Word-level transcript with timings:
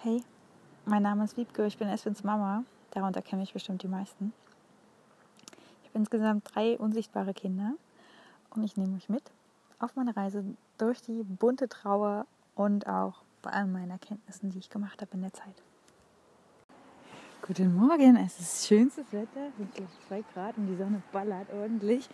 Hey, 0.00 0.22
mein 0.84 1.02
Name 1.02 1.24
ist 1.24 1.36
Wiebke, 1.36 1.66
ich 1.66 1.76
bin 1.76 1.88
Eswins 1.88 2.22
Mama. 2.22 2.62
Darunter 2.92 3.20
kenne 3.20 3.42
ich 3.42 3.52
bestimmt 3.52 3.82
die 3.82 3.88
meisten. 3.88 4.32
Ich 5.82 5.88
habe 5.88 5.98
insgesamt 5.98 6.54
drei 6.54 6.78
unsichtbare 6.78 7.34
Kinder 7.34 7.72
und 8.50 8.62
ich 8.62 8.76
nehme 8.76 8.94
euch 8.94 9.08
mit 9.08 9.24
auf 9.80 9.96
meine 9.96 10.16
Reise 10.16 10.44
durch 10.76 11.02
die 11.02 11.24
bunte 11.24 11.68
Trauer 11.68 12.28
und 12.54 12.86
auch 12.86 13.22
bei 13.42 13.50
all 13.50 13.66
meinen 13.66 13.90
Erkenntnissen, 13.90 14.50
die 14.50 14.58
ich 14.58 14.70
gemacht 14.70 15.02
habe 15.02 15.10
in 15.14 15.22
der 15.22 15.32
Zeit. 15.32 15.62
Guten 17.42 17.74
Morgen, 17.74 18.14
es 18.18 18.38
ist 18.38 18.68
schönstes 18.68 19.12
Wetter, 19.12 19.48
es 19.48 19.56
sind 19.56 19.88
zwei 20.06 20.22
Grad 20.32 20.56
und 20.58 20.68
die 20.68 20.76
Sonne 20.76 21.02
ballert 21.10 21.52
ordentlich. 21.52 22.08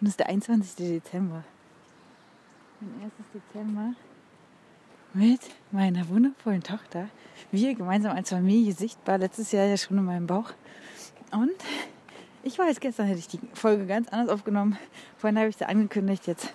Und 0.00 0.06
es 0.06 0.12
ist 0.12 0.20
der 0.20 0.30
21. 0.30 0.76
Dezember. 0.76 1.44
Mein 2.80 3.02
erstes 3.02 3.26
Dezember 3.34 3.92
mit 5.12 5.40
meiner 5.72 6.08
wundervollen 6.08 6.62
Tochter. 6.62 7.08
Wir 7.50 7.74
gemeinsam 7.74 8.16
als 8.16 8.30
Familie 8.30 8.72
sichtbar, 8.72 9.18
letztes 9.18 9.50
Jahr 9.52 9.66
ja 9.66 9.76
schon 9.76 9.98
in 9.98 10.04
meinem 10.04 10.26
Bauch. 10.26 10.52
Und 11.32 11.50
ich 12.42 12.58
weiß, 12.58 12.80
gestern 12.80 13.06
hätte 13.06 13.18
ich 13.18 13.28
die 13.28 13.40
Folge 13.54 13.86
ganz 13.86 14.08
anders 14.08 14.28
aufgenommen. 14.28 14.78
Vorhin 15.18 15.38
habe 15.38 15.48
ich 15.48 15.56
sie 15.56 15.66
angekündigt, 15.66 16.26
jetzt 16.26 16.52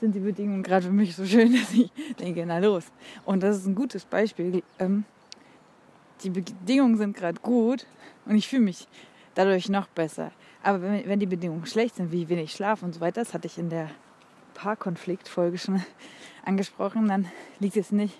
sind 0.00 0.14
die 0.14 0.20
Bedingungen 0.20 0.62
gerade 0.62 0.86
für 0.86 0.92
mich 0.92 1.14
so 1.14 1.24
schön, 1.24 1.52
dass 1.60 1.72
ich 1.72 1.90
denke, 2.18 2.44
na 2.46 2.58
los. 2.58 2.84
Und 3.24 3.42
das 3.42 3.58
ist 3.58 3.66
ein 3.66 3.74
gutes 3.74 4.04
Beispiel. 4.04 4.62
Ähm, 4.78 5.04
die 6.22 6.30
Bedingungen 6.30 6.96
sind 6.96 7.16
gerade 7.16 7.40
gut 7.40 7.86
und 8.26 8.34
ich 8.34 8.48
fühle 8.48 8.62
mich 8.62 8.88
dadurch 9.34 9.68
noch 9.68 9.86
besser. 9.88 10.32
Aber 10.62 10.82
wenn, 10.82 11.06
wenn 11.06 11.20
die 11.20 11.26
Bedingungen 11.26 11.66
schlecht 11.66 11.96
sind, 11.96 12.10
wie 12.10 12.28
wenig 12.28 12.52
Schlaf 12.52 12.82
und 12.82 12.94
so 12.94 13.00
weiter, 13.00 13.20
das 13.20 13.34
hatte 13.34 13.46
ich 13.46 13.58
in 13.58 13.70
der 13.70 13.90
Paarkonflikt-Folge 14.54 15.58
schon 15.58 15.82
angesprochen, 16.44 17.08
dann 17.08 17.28
liegt 17.58 17.76
es 17.76 17.92
nicht. 17.92 18.16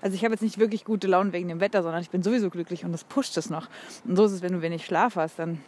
Also 0.00 0.14
ich 0.14 0.24
habe 0.24 0.34
jetzt 0.34 0.42
nicht 0.42 0.58
wirklich 0.58 0.84
gute 0.84 1.08
Laune 1.08 1.32
wegen 1.32 1.48
dem 1.48 1.60
Wetter, 1.60 1.82
sondern 1.82 2.02
ich 2.02 2.10
bin 2.10 2.22
sowieso 2.22 2.50
glücklich 2.50 2.84
und 2.84 2.92
das 2.92 3.02
pusht 3.02 3.36
es 3.36 3.50
noch. 3.50 3.68
Und 4.04 4.16
so 4.16 4.26
ist 4.26 4.32
es, 4.32 4.42
wenn 4.42 4.52
du 4.52 4.62
wenig 4.62 4.84
Schlaf 4.84 5.16
hast, 5.16 5.38
dann 5.38 5.60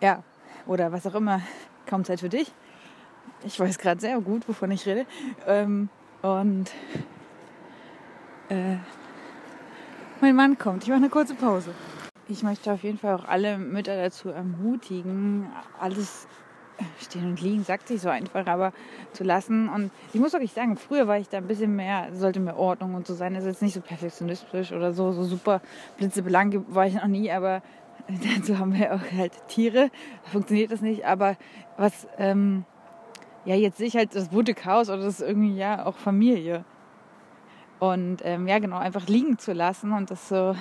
ja, 0.00 0.22
oder 0.66 0.92
was 0.92 1.06
auch 1.06 1.14
immer, 1.14 1.40
kaum 1.86 2.04
Zeit 2.04 2.20
für 2.20 2.28
dich. 2.28 2.52
Ich 3.44 3.58
weiß 3.58 3.78
gerade 3.78 4.00
sehr 4.00 4.20
gut, 4.20 4.48
wovon 4.48 4.70
ich 4.70 4.86
rede. 4.86 5.06
Ähm, 5.46 5.88
und 6.22 6.70
äh, 8.48 8.76
mein 10.20 10.34
Mann 10.34 10.58
kommt. 10.58 10.82
Ich 10.84 10.88
mache 10.88 10.98
eine 10.98 11.08
kurze 11.08 11.34
Pause. 11.34 11.72
Ich 12.28 12.42
möchte 12.42 12.72
auf 12.72 12.82
jeden 12.82 12.98
Fall 12.98 13.14
auch 13.14 13.24
alle 13.24 13.58
Mütter 13.58 13.96
dazu 13.96 14.28
ermutigen, 14.28 15.46
alles 15.80 16.26
stehen 17.00 17.26
und 17.26 17.40
liegen, 17.40 17.64
sagt 17.64 17.88
sich 17.88 18.00
so 18.00 18.08
einfach, 18.08 18.46
aber 18.46 18.72
zu 19.12 19.24
lassen. 19.24 19.68
Und 19.68 19.90
ich 20.12 20.20
muss 20.20 20.32
wirklich 20.32 20.52
sagen, 20.52 20.76
früher 20.76 21.06
war 21.06 21.18
ich 21.18 21.28
da 21.28 21.38
ein 21.38 21.46
bisschen 21.46 21.74
mehr, 21.76 22.08
sollte 22.12 22.40
mehr 22.40 22.56
Ordnung 22.56 22.94
und 22.94 23.06
so 23.06 23.14
sein. 23.14 23.34
Das 23.34 23.44
ist 23.44 23.48
jetzt 23.48 23.62
nicht 23.62 23.74
so 23.74 23.80
perfektionistisch 23.80 24.72
oder 24.72 24.92
so, 24.92 25.12
so 25.12 25.24
super 25.24 25.60
blitzebelang 25.96 26.64
war 26.68 26.86
ich 26.86 26.94
noch 26.94 27.06
nie, 27.06 27.30
aber 27.30 27.62
dazu 28.36 28.58
haben 28.58 28.74
wir 28.74 28.94
auch 28.94 29.12
halt 29.16 29.32
Tiere. 29.48 29.90
Funktioniert 30.24 30.72
das 30.72 30.80
nicht, 30.80 31.04
aber 31.04 31.36
was, 31.76 32.06
ähm, 32.18 32.64
ja, 33.44 33.54
jetzt 33.54 33.78
sehe 33.78 33.86
ich 33.86 33.96
halt 33.96 34.14
das 34.14 34.28
bunte 34.28 34.54
Chaos 34.54 34.88
oder 34.88 35.02
das 35.02 35.20
irgendwie 35.20 35.56
ja 35.56 35.86
auch 35.86 35.96
Familie. 35.96 36.64
Und 37.78 38.22
ähm, 38.24 38.48
ja, 38.48 38.58
genau, 38.58 38.78
einfach 38.78 39.06
liegen 39.06 39.38
zu 39.38 39.52
lassen 39.52 39.92
und 39.92 40.10
das 40.10 40.28
so 40.28 40.56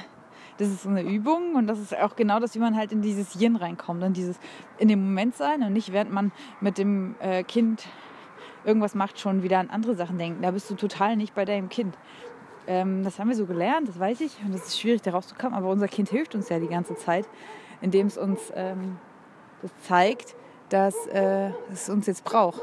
das 0.58 0.70
ist 0.70 0.84
so 0.84 0.90
eine 0.90 1.04
Übung 1.04 1.56
und 1.56 1.68
das 1.68 1.80
ist 1.80 1.96
auch 1.98 2.16
genau 2.16 2.40
das, 2.40 2.56
wie 2.56 2.60
man 2.60 2.76
halt 2.76 2.92
in 2.92 3.02
dieses 3.02 3.40
Yin 3.40 3.56
reinkommt, 3.56 4.04
in 4.04 4.14
dieses 4.14 4.40
in 4.78 4.88
dem 4.88 5.04
Moment 5.04 5.36
sein 5.36 5.64
und 5.64 5.74
nicht 5.74 5.94
während 5.94 6.12
man 6.12 6.32
mit 6.62 6.78
dem 6.78 7.16
äh, 7.20 7.44
Kind 7.44 7.88
irgendwas 8.66 8.96
macht, 8.96 9.20
schon 9.20 9.44
wieder 9.44 9.60
an 9.60 9.70
andere 9.70 9.96
Sachen 9.96 10.18
denken. 10.18 10.42
Da 10.42 10.52
bist 10.52 10.70
du 10.70 10.76
total 10.76 11.16
nicht 11.16 11.34
bei 11.36 11.46
deinem 11.46 11.70
Kind. 11.70 11.98
Ähm, 12.68 13.04
das 13.04 13.20
haben 13.20 13.30
wir 13.30 13.36
so 13.36 13.46
gelernt, 13.46 13.88
das 13.88 14.00
weiß 14.00 14.22
ich 14.22 14.38
und 14.44 14.54
das 14.54 14.68
ist 14.68 14.80
schwierig, 14.80 15.02
da 15.02 15.12
rauszukommen, 15.12 15.58
aber 15.58 15.70
unser 15.70 15.88
Kind 15.88 16.10
hilft 16.10 16.36
uns 16.36 16.50
ja 16.50 16.60
die 16.60 16.68
ganze 16.68 16.96
Zeit, 16.96 17.28
indem 17.82 18.08
es 18.08 18.18
uns 18.18 18.52
ähm, 18.56 18.98
das 19.62 19.72
zeigt, 19.84 20.36
dass 20.70 21.08
äh, 21.08 21.52
es 21.72 21.90
uns 21.90 22.08
jetzt 22.08 22.24
braucht. 22.26 22.62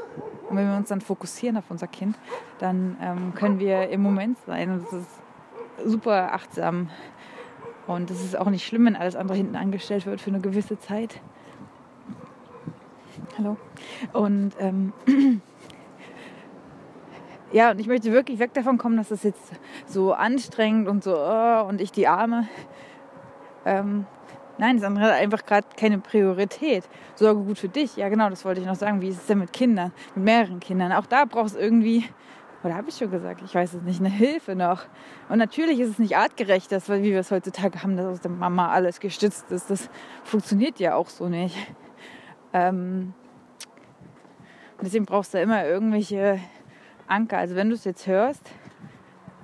Und 0.49 0.57
wenn 0.57 0.69
wir 0.69 0.77
uns 0.77 0.89
dann 0.89 1.01
fokussieren 1.01 1.57
auf 1.57 1.65
unser 1.69 1.87
Kind, 1.87 2.17
dann 2.59 2.97
ähm, 3.01 3.33
können 3.33 3.59
wir 3.59 3.89
im 3.89 4.01
Moment 4.01 4.37
sein. 4.45 4.71
Und 4.71 4.85
das 4.85 4.93
ist 4.93 5.09
super 5.85 6.33
achtsam 6.33 6.89
und 7.87 8.09
es 8.09 8.23
ist 8.23 8.37
auch 8.37 8.49
nicht 8.49 8.65
schlimm, 8.65 8.85
wenn 8.85 8.95
alles 8.95 9.15
andere 9.15 9.37
hinten 9.37 9.55
angestellt 9.55 10.05
wird 10.05 10.21
für 10.21 10.31
eine 10.31 10.39
gewisse 10.39 10.79
Zeit. 10.79 11.21
Hallo. 13.37 13.57
Und 14.13 14.53
ähm, 14.59 14.93
ja, 17.51 17.71
und 17.71 17.79
ich 17.79 17.87
möchte 17.87 18.11
wirklich 18.11 18.39
weg 18.39 18.53
davon 18.53 18.77
kommen, 18.77 18.97
dass 18.97 19.09
das 19.09 19.23
jetzt 19.23 19.51
so 19.85 20.13
anstrengend 20.13 20.87
und 20.87 21.03
so 21.03 21.15
oh, 21.15 21.65
und 21.67 21.79
ich 21.81 21.91
die 21.91 22.07
Arme. 22.07 22.47
Ähm, 23.65 24.05
nein, 24.57 24.77
das 24.77 24.85
andere 24.85 25.05
hat 25.05 25.13
einfach 25.13 25.45
gerade 25.45 25.67
keine 25.77 25.99
Priorität. 25.99 26.87
Sorge 27.15 27.41
gut 27.41 27.59
für 27.59 27.69
dich. 27.69 27.97
Ja, 27.97 28.09
genau, 28.09 28.29
das 28.29 28.45
wollte 28.45 28.61
ich 28.61 28.67
noch 28.67 28.75
sagen. 28.75 29.01
Wie 29.01 29.09
ist 29.09 29.21
es 29.21 29.27
denn 29.27 29.39
mit 29.39 29.53
Kindern, 29.53 29.91
mit 30.15 30.25
mehreren 30.25 30.59
Kindern? 30.59 30.91
Auch 30.91 31.05
da 31.05 31.25
brauchst 31.25 31.55
du 31.55 31.59
irgendwie 31.59 32.05
oder 32.65 32.75
habe 32.75 32.89
ich 32.89 32.97
schon 32.97 33.11
gesagt, 33.11 33.43
ich 33.45 33.53
weiß 33.53 33.75
es 33.75 33.81
nicht, 33.83 33.99
eine 33.99 34.09
Hilfe 34.09 34.55
noch. 34.55 34.85
Und 35.29 35.37
natürlich 35.37 35.79
ist 35.79 35.91
es 35.91 35.99
nicht 35.99 36.17
artgerecht, 36.17 36.71
dass, 36.71 36.89
wie 36.89 37.03
wir 37.03 37.19
es 37.19 37.29
heutzutage 37.29 37.83
haben, 37.83 37.95
dass 37.95 38.07
aus 38.07 38.21
der 38.21 38.31
Mama 38.31 38.69
alles 38.69 38.99
gestützt 38.99 39.51
ist. 39.51 39.69
Das 39.69 39.87
funktioniert 40.23 40.79
ja 40.79 40.95
auch 40.95 41.09
so 41.09 41.29
nicht. 41.29 41.55
Ähm 42.53 43.13
deswegen 44.81 45.05
brauchst 45.05 45.35
du 45.35 45.39
immer 45.39 45.63
irgendwelche 45.63 46.39
Anker. 47.05 47.37
Also 47.37 47.55
wenn 47.55 47.69
du 47.69 47.75
es 47.75 47.83
jetzt 47.83 48.07
hörst, 48.07 48.49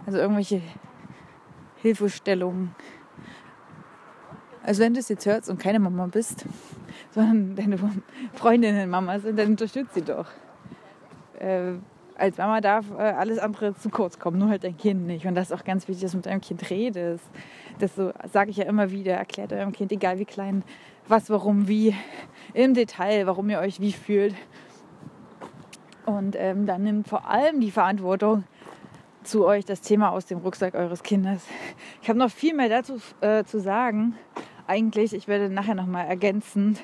also 0.07 0.17
irgendwelche 0.17 0.63
Hilfestellungen. 1.75 2.75
Also 4.63 4.81
wenn 4.81 4.95
du 4.95 4.99
es 4.99 5.09
jetzt 5.09 5.27
hörst 5.27 5.47
und 5.47 5.59
keine 5.59 5.79
Mama 5.79 6.07
bist, 6.07 6.45
sondern 7.11 7.55
deine 7.55 7.77
Freundinnen 8.33 8.89
Mama 8.89 9.19
sind, 9.19 9.37
dann 9.37 9.49
unterstützt 9.49 9.93
sie 9.93 10.01
doch. 10.01 10.27
Äh, 11.37 11.73
als 12.17 12.37
Mama 12.37 12.61
darf 12.61 12.85
äh, 12.91 13.01
alles 13.01 13.39
andere 13.39 13.75
zu 13.75 13.89
kurz 13.89 14.19
kommen, 14.19 14.37
nur 14.37 14.49
halt 14.49 14.63
dein 14.63 14.77
Kind 14.77 15.05
nicht. 15.07 15.25
Und 15.25 15.35
das 15.35 15.51
ist 15.51 15.57
auch 15.57 15.63
ganz 15.63 15.87
wichtig, 15.87 16.03
dass 16.03 16.11
du 16.11 16.17
mit 16.17 16.25
deinem 16.25 16.41
Kind 16.41 16.69
redest. 16.69 17.25
Das 17.79 17.95
so 17.95 18.11
sage 18.31 18.51
ich 18.51 18.57
ja 18.57 18.65
immer 18.65 18.91
wieder. 18.91 19.13
Erklärt 19.13 19.53
eurem 19.53 19.71
Kind, 19.71 19.91
egal 19.91 20.19
wie 20.19 20.25
klein, 20.25 20.63
was, 21.07 21.29
warum, 21.29 21.67
wie, 21.67 21.95
im 22.53 22.73
Detail, 22.73 23.27
warum 23.27 23.49
ihr 23.49 23.59
euch 23.59 23.79
wie 23.79 23.91
fühlt. 23.91 24.35
Und 26.05 26.35
ähm, 26.37 26.65
dann 26.65 26.83
nimmt 26.83 27.07
vor 27.07 27.29
allem 27.29 27.59
die 27.59 27.71
Verantwortung 27.71 28.43
zu 29.23 29.45
euch 29.45 29.65
das 29.65 29.81
Thema 29.81 30.09
aus 30.09 30.25
dem 30.25 30.39
Rucksack 30.39 30.73
eures 30.73 31.03
Kindes. 31.03 31.45
Ich 32.01 32.09
habe 32.09 32.17
noch 32.17 32.31
viel 32.31 32.55
mehr 32.55 32.69
dazu 32.69 32.99
äh, 33.21 33.43
zu 33.43 33.59
sagen. 33.59 34.15
Eigentlich, 34.67 35.13
ich 35.13 35.27
werde 35.27 35.49
nachher 35.49 35.75
noch 35.75 35.85
mal 35.85 36.03
ergänzend, 36.03 36.83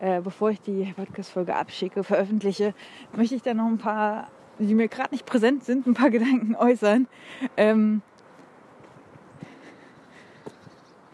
äh, 0.00 0.20
bevor 0.20 0.50
ich 0.50 0.60
die 0.60 0.92
Podcast-Folge 0.96 1.54
abschicke, 1.54 2.02
veröffentliche, 2.02 2.74
möchte 3.14 3.34
ich 3.34 3.42
da 3.42 3.52
noch 3.52 3.66
ein 3.66 3.78
paar 3.78 4.28
die 4.58 4.74
mir 4.74 4.88
gerade 4.88 5.14
nicht 5.14 5.26
präsent 5.26 5.64
sind, 5.64 5.86
ein 5.86 5.94
paar 5.94 6.10
Gedanken 6.16 6.54
äußern. 6.54 7.08
Ähm 7.56 8.02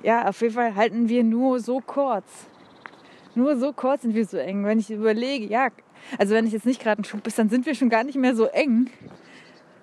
ja, 0.03 0.29
auf 0.29 0.41
jeden 0.41 0.55
Fall 0.55 0.75
halten 0.75 1.09
wir 1.09 1.25
nur 1.25 1.61
so 1.61 1.81
kurz. 1.81 2.27
Nur 3.35 3.57
so 3.57 3.73
kurz 3.73 4.03
sind 4.03 4.15
wir 4.15 4.27
so 4.27 4.37
eng. 4.37 4.65
Wenn 4.65 4.79
ich 4.79 4.91
überlege, 4.91 5.47
ja, 5.47 5.69
also 6.19 6.35
wenn 6.35 6.47
ich 6.47 6.53
jetzt 6.53 6.67
nicht 6.67 6.83
gerade 6.83 7.01
ein 7.01 7.05
Schub 7.05 7.27
ist, 7.27 7.39
dann 7.39 7.49
sind 7.49 7.67
wir 7.67 7.75
schon 7.75 7.89
gar 7.89 8.05
nicht 8.05 8.17
mehr 8.17 8.35
so 8.35 8.47
eng. 8.47 8.91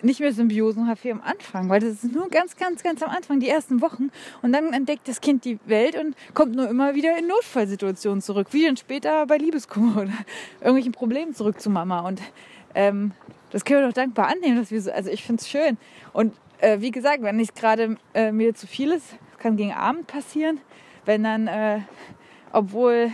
Nicht 0.01 0.21
mehr 0.21 0.31
Symbiosenhaft 0.31 1.05
am 1.07 1.21
Anfang, 1.21 1.67
weil 1.67 1.81
das 1.81 2.03
ist 2.03 2.13
nur 2.13 2.29
ganz, 2.29 2.55
ganz, 2.55 2.83
ganz 2.83 3.01
am 3.01 3.09
Anfang, 3.09 3.41
die 3.41 3.49
ersten 3.49 3.81
Wochen. 3.81 4.11
Und 4.41 4.53
dann 4.53 4.71
entdeckt 4.71 5.07
das 5.09 5.19
Kind 5.19 5.43
die 5.43 5.59
Welt 5.65 5.97
und 5.97 6.15
kommt 6.33 6.55
nur 6.55 6.69
immer 6.69 6.95
wieder 6.95 7.17
in 7.17 7.27
Notfallsituationen 7.27 8.21
zurück, 8.21 8.47
wie 8.51 8.65
dann 8.65 8.77
später 8.77 9.25
bei 9.25 9.37
Liebeskummer 9.37 10.03
oder 10.03 10.13
irgendwelchen 10.61 10.93
Problemen 10.93 11.33
zurück 11.33 11.59
zu 11.59 11.69
Mama. 11.69 12.07
Und 12.07 12.21
ähm, 12.75 13.11
das 13.51 13.65
können 13.65 13.81
wir 13.81 13.87
doch 13.87 13.93
dankbar 13.93 14.27
annehmen, 14.27 14.57
dass 14.57 14.71
wir 14.71 14.81
so, 14.81 14.91
also 14.91 15.09
ich 15.09 15.23
finde 15.23 15.41
es 15.41 15.49
schön. 15.49 15.77
Und 16.13 16.33
äh, 16.59 16.79
wie 16.81 16.91
gesagt, 16.91 17.23
wenn 17.23 17.37
nicht 17.37 17.55
gerade 17.55 17.97
äh, 18.13 18.31
mir 18.31 18.53
zu 18.53 18.67
viel 18.67 18.91
ist, 18.91 19.17
kann 19.37 19.57
gegen 19.57 19.73
Abend 19.73 20.07
passieren, 20.07 20.59
wenn 21.05 21.23
dann, 21.23 21.47
äh, 21.47 21.79
obwohl 22.51 23.11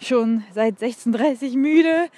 schon 0.00 0.44
seit 0.52 0.76
16.30 0.76 1.56
müde, 1.56 2.08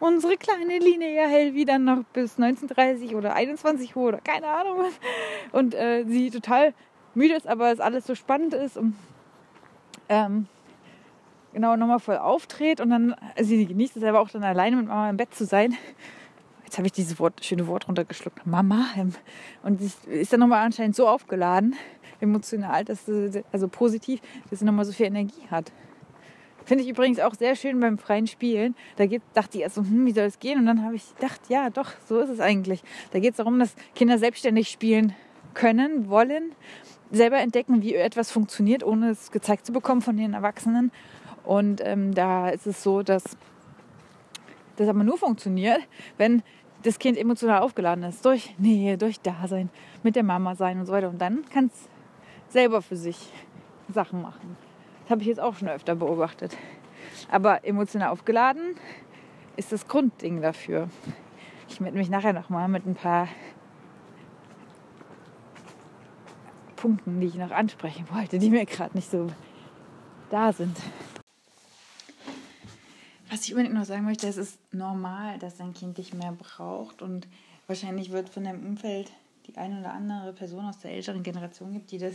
unsere 0.00 0.36
kleine 0.36 0.78
Linie 0.78 1.28
hält 1.28 1.54
wie 1.54 1.64
dann 1.64 1.84
noch 1.84 2.04
bis 2.12 2.38
19.30 2.38 3.14
oder 3.14 3.34
21 3.34 3.96
Uhr 3.96 4.08
oder 4.08 4.18
keine 4.18 4.48
Ahnung 4.48 4.78
was. 4.78 4.92
Und 5.52 5.74
äh, 5.74 6.04
sie 6.06 6.30
total 6.30 6.74
müde 7.14 7.34
ist, 7.34 7.46
aber 7.46 7.72
es 7.72 7.80
alles 7.80 8.06
so 8.06 8.14
spannend 8.14 8.54
ist 8.54 8.76
und 8.76 8.96
ähm, 10.08 10.46
genau 11.52 11.76
nochmal 11.76 12.00
voll 12.00 12.18
auftritt 12.18 12.80
und 12.80 12.90
dann, 12.90 13.14
also 13.36 13.48
sie 13.48 13.66
genießt 13.66 13.96
es 13.96 14.02
aber 14.02 14.20
auch 14.20 14.28
dann 14.28 14.42
alleine 14.42 14.76
mit 14.76 14.88
Mama 14.88 15.08
im 15.08 15.16
Bett 15.16 15.34
zu 15.34 15.44
sein 15.44 15.76
jetzt 16.74 16.78
habe 16.78 16.86
ich 16.88 16.92
dieses 16.92 17.20
Wort, 17.20 17.44
schöne 17.44 17.68
Wort 17.68 17.86
runtergeschluckt, 17.86 18.44
Mama. 18.48 18.86
Und 19.62 19.80
ist, 19.80 20.32
dann 20.32 20.40
nochmal 20.40 20.64
anscheinend 20.64 20.96
so 20.96 21.06
aufgeladen, 21.06 21.76
emotional, 22.20 22.84
dass 22.84 23.08
also 23.52 23.68
positiv, 23.68 24.20
dass 24.50 24.58
sie 24.58 24.64
nochmal 24.64 24.84
so 24.84 24.92
viel 24.92 25.06
Energie 25.06 25.46
hat. 25.52 25.70
Finde 26.64 26.82
ich 26.82 26.90
übrigens 26.90 27.20
auch 27.20 27.34
sehr 27.34 27.54
schön 27.54 27.78
beim 27.78 27.96
freien 27.96 28.26
Spielen. 28.26 28.74
Da 28.96 29.06
geht, 29.06 29.22
dachte 29.34 29.56
ich 29.58 29.62
erst 29.62 29.76
so, 29.76 29.82
hm, 29.82 30.04
wie 30.04 30.10
soll 30.10 30.24
es 30.24 30.40
gehen? 30.40 30.58
Und 30.58 30.66
dann 30.66 30.82
habe 30.82 30.96
ich 30.96 31.14
gedacht, 31.14 31.42
ja, 31.48 31.70
doch, 31.70 31.92
so 32.08 32.18
ist 32.18 32.30
es 32.30 32.40
eigentlich. 32.40 32.82
Da 33.12 33.20
geht 33.20 33.32
es 33.32 33.36
darum, 33.36 33.60
dass 33.60 33.76
Kinder 33.94 34.18
selbstständig 34.18 34.68
spielen 34.68 35.14
können, 35.52 36.08
wollen, 36.08 36.56
selber 37.12 37.38
entdecken, 37.38 37.82
wie 37.82 37.94
etwas 37.94 38.32
funktioniert, 38.32 38.82
ohne 38.82 39.10
es 39.10 39.30
gezeigt 39.30 39.64
zu 39.64 39.72
bekommen 39.72 40.02
von 40.02 40.16
den 40.16 40.34
Erwachsenen. 40.34 40.90
Und 41.44 41.80
ähm, 41.84 42.14
da 42.14 42.48
ist 42.48 42.66
es 42.66 42.82
so, 42.82 43.04
dass 43.04 43.36
das 44.76 44.88
aber 44.88 45.04
nur 45.04 45.18
funktioniert, 45.18 45.80
wenn 46.18 46.42
das 46.84 46.98
Kind 46.98 47.18
emotional 47.18 47.62
aufgeladen 47.62 48.04
ist. 48.04 48.24
Durch 48.24 48.54
Nähe, 48.58 48.96
durch 48.96 49.20
Dasein, 49.20 49.70
mit 50.02 50.16
der 50.16 50.22
Mama 50.22 50.54
sein 50.54 50.78
und 50.78 50.86
so 50.86 50.92
weiter. 50.92 51.08
Und 51.08 51.20
dann 51.20 51.44
kann 51.50 51.66
es 51.66 51.88
selber 52.48 52.82
für 52.82 52.96
sich 52.96 53.32
Sachen 53.92 54.22
machen. 54.22 54.56
Das 55.02 55.10
habe 55.10 55.22
ich 55.22 55.26
jetzt 55.26 55.40
auch 55.40 55.56
schon 55.56 55.68
öfter 55.68 55.96
beobachtet. 55.96 56.56
Aber 57.30 57.64
emotional 57.64 58.10
aufgeladen 58.10 58.76
ist 59.56 59.72
das 59.72 59.88
Grundding 59.88 60.40
dafür. 60.40 60.88
Ich 61.68 61.80
melde 61.80 61.98
mich 61.98 62.10
nachher 62.10 62.32
nochmal 62.32 62.68
mit 62.68 62.86
ein 62.86 62.94
paar 62.94 63.28
Punkten, 66.76 67.20
die 67.20 67.28
ich 67.28 67.36
noch 67.36 67.50
ansprechen 67.50 68.06
wollte, 68.12 68.38
die 68.38 68.50
mir 68.50 68.66
gerade 68.66 68.94
nicht 68.94 69.10
so 69.10 69.28
da 70.30 70.52
sind. 70.52 70.76
Was 73.34 73.46
ich 73.46 73.52
unbedingt 73.52 73.74
noch 73.74 73.84
sagen 73.84 74.04
möchte, 74.04 74.28
es 74.28 74.36
ist 74.36 74.60
normal, 74.72 75.40
dass 75.40 75.56
dein 75.56 75.74
Kind 75.74 75.98
dich 75.98 76.14
mehr 76.14 76.30
braucht 76.30 77.02
und 77.02 77.26
wahrscheinlich 77.66 78.12
wird 78.12 78.28
von 78.28 78.44
deinem 78.44 78.64
Umfeld 78.64 79.10
die 79.48 79.56
eine 79.56 79.80
oder 79.80 79.92
andere 79.92 80.32
Person 80.32 80.66
aus 80.66 80.78
der 80.78 80.92
älteren 80.92 81.24
Generation 81.24 81.72
gibt, 81.72 81.90
die 81.90 81.98
das 81.98 82.14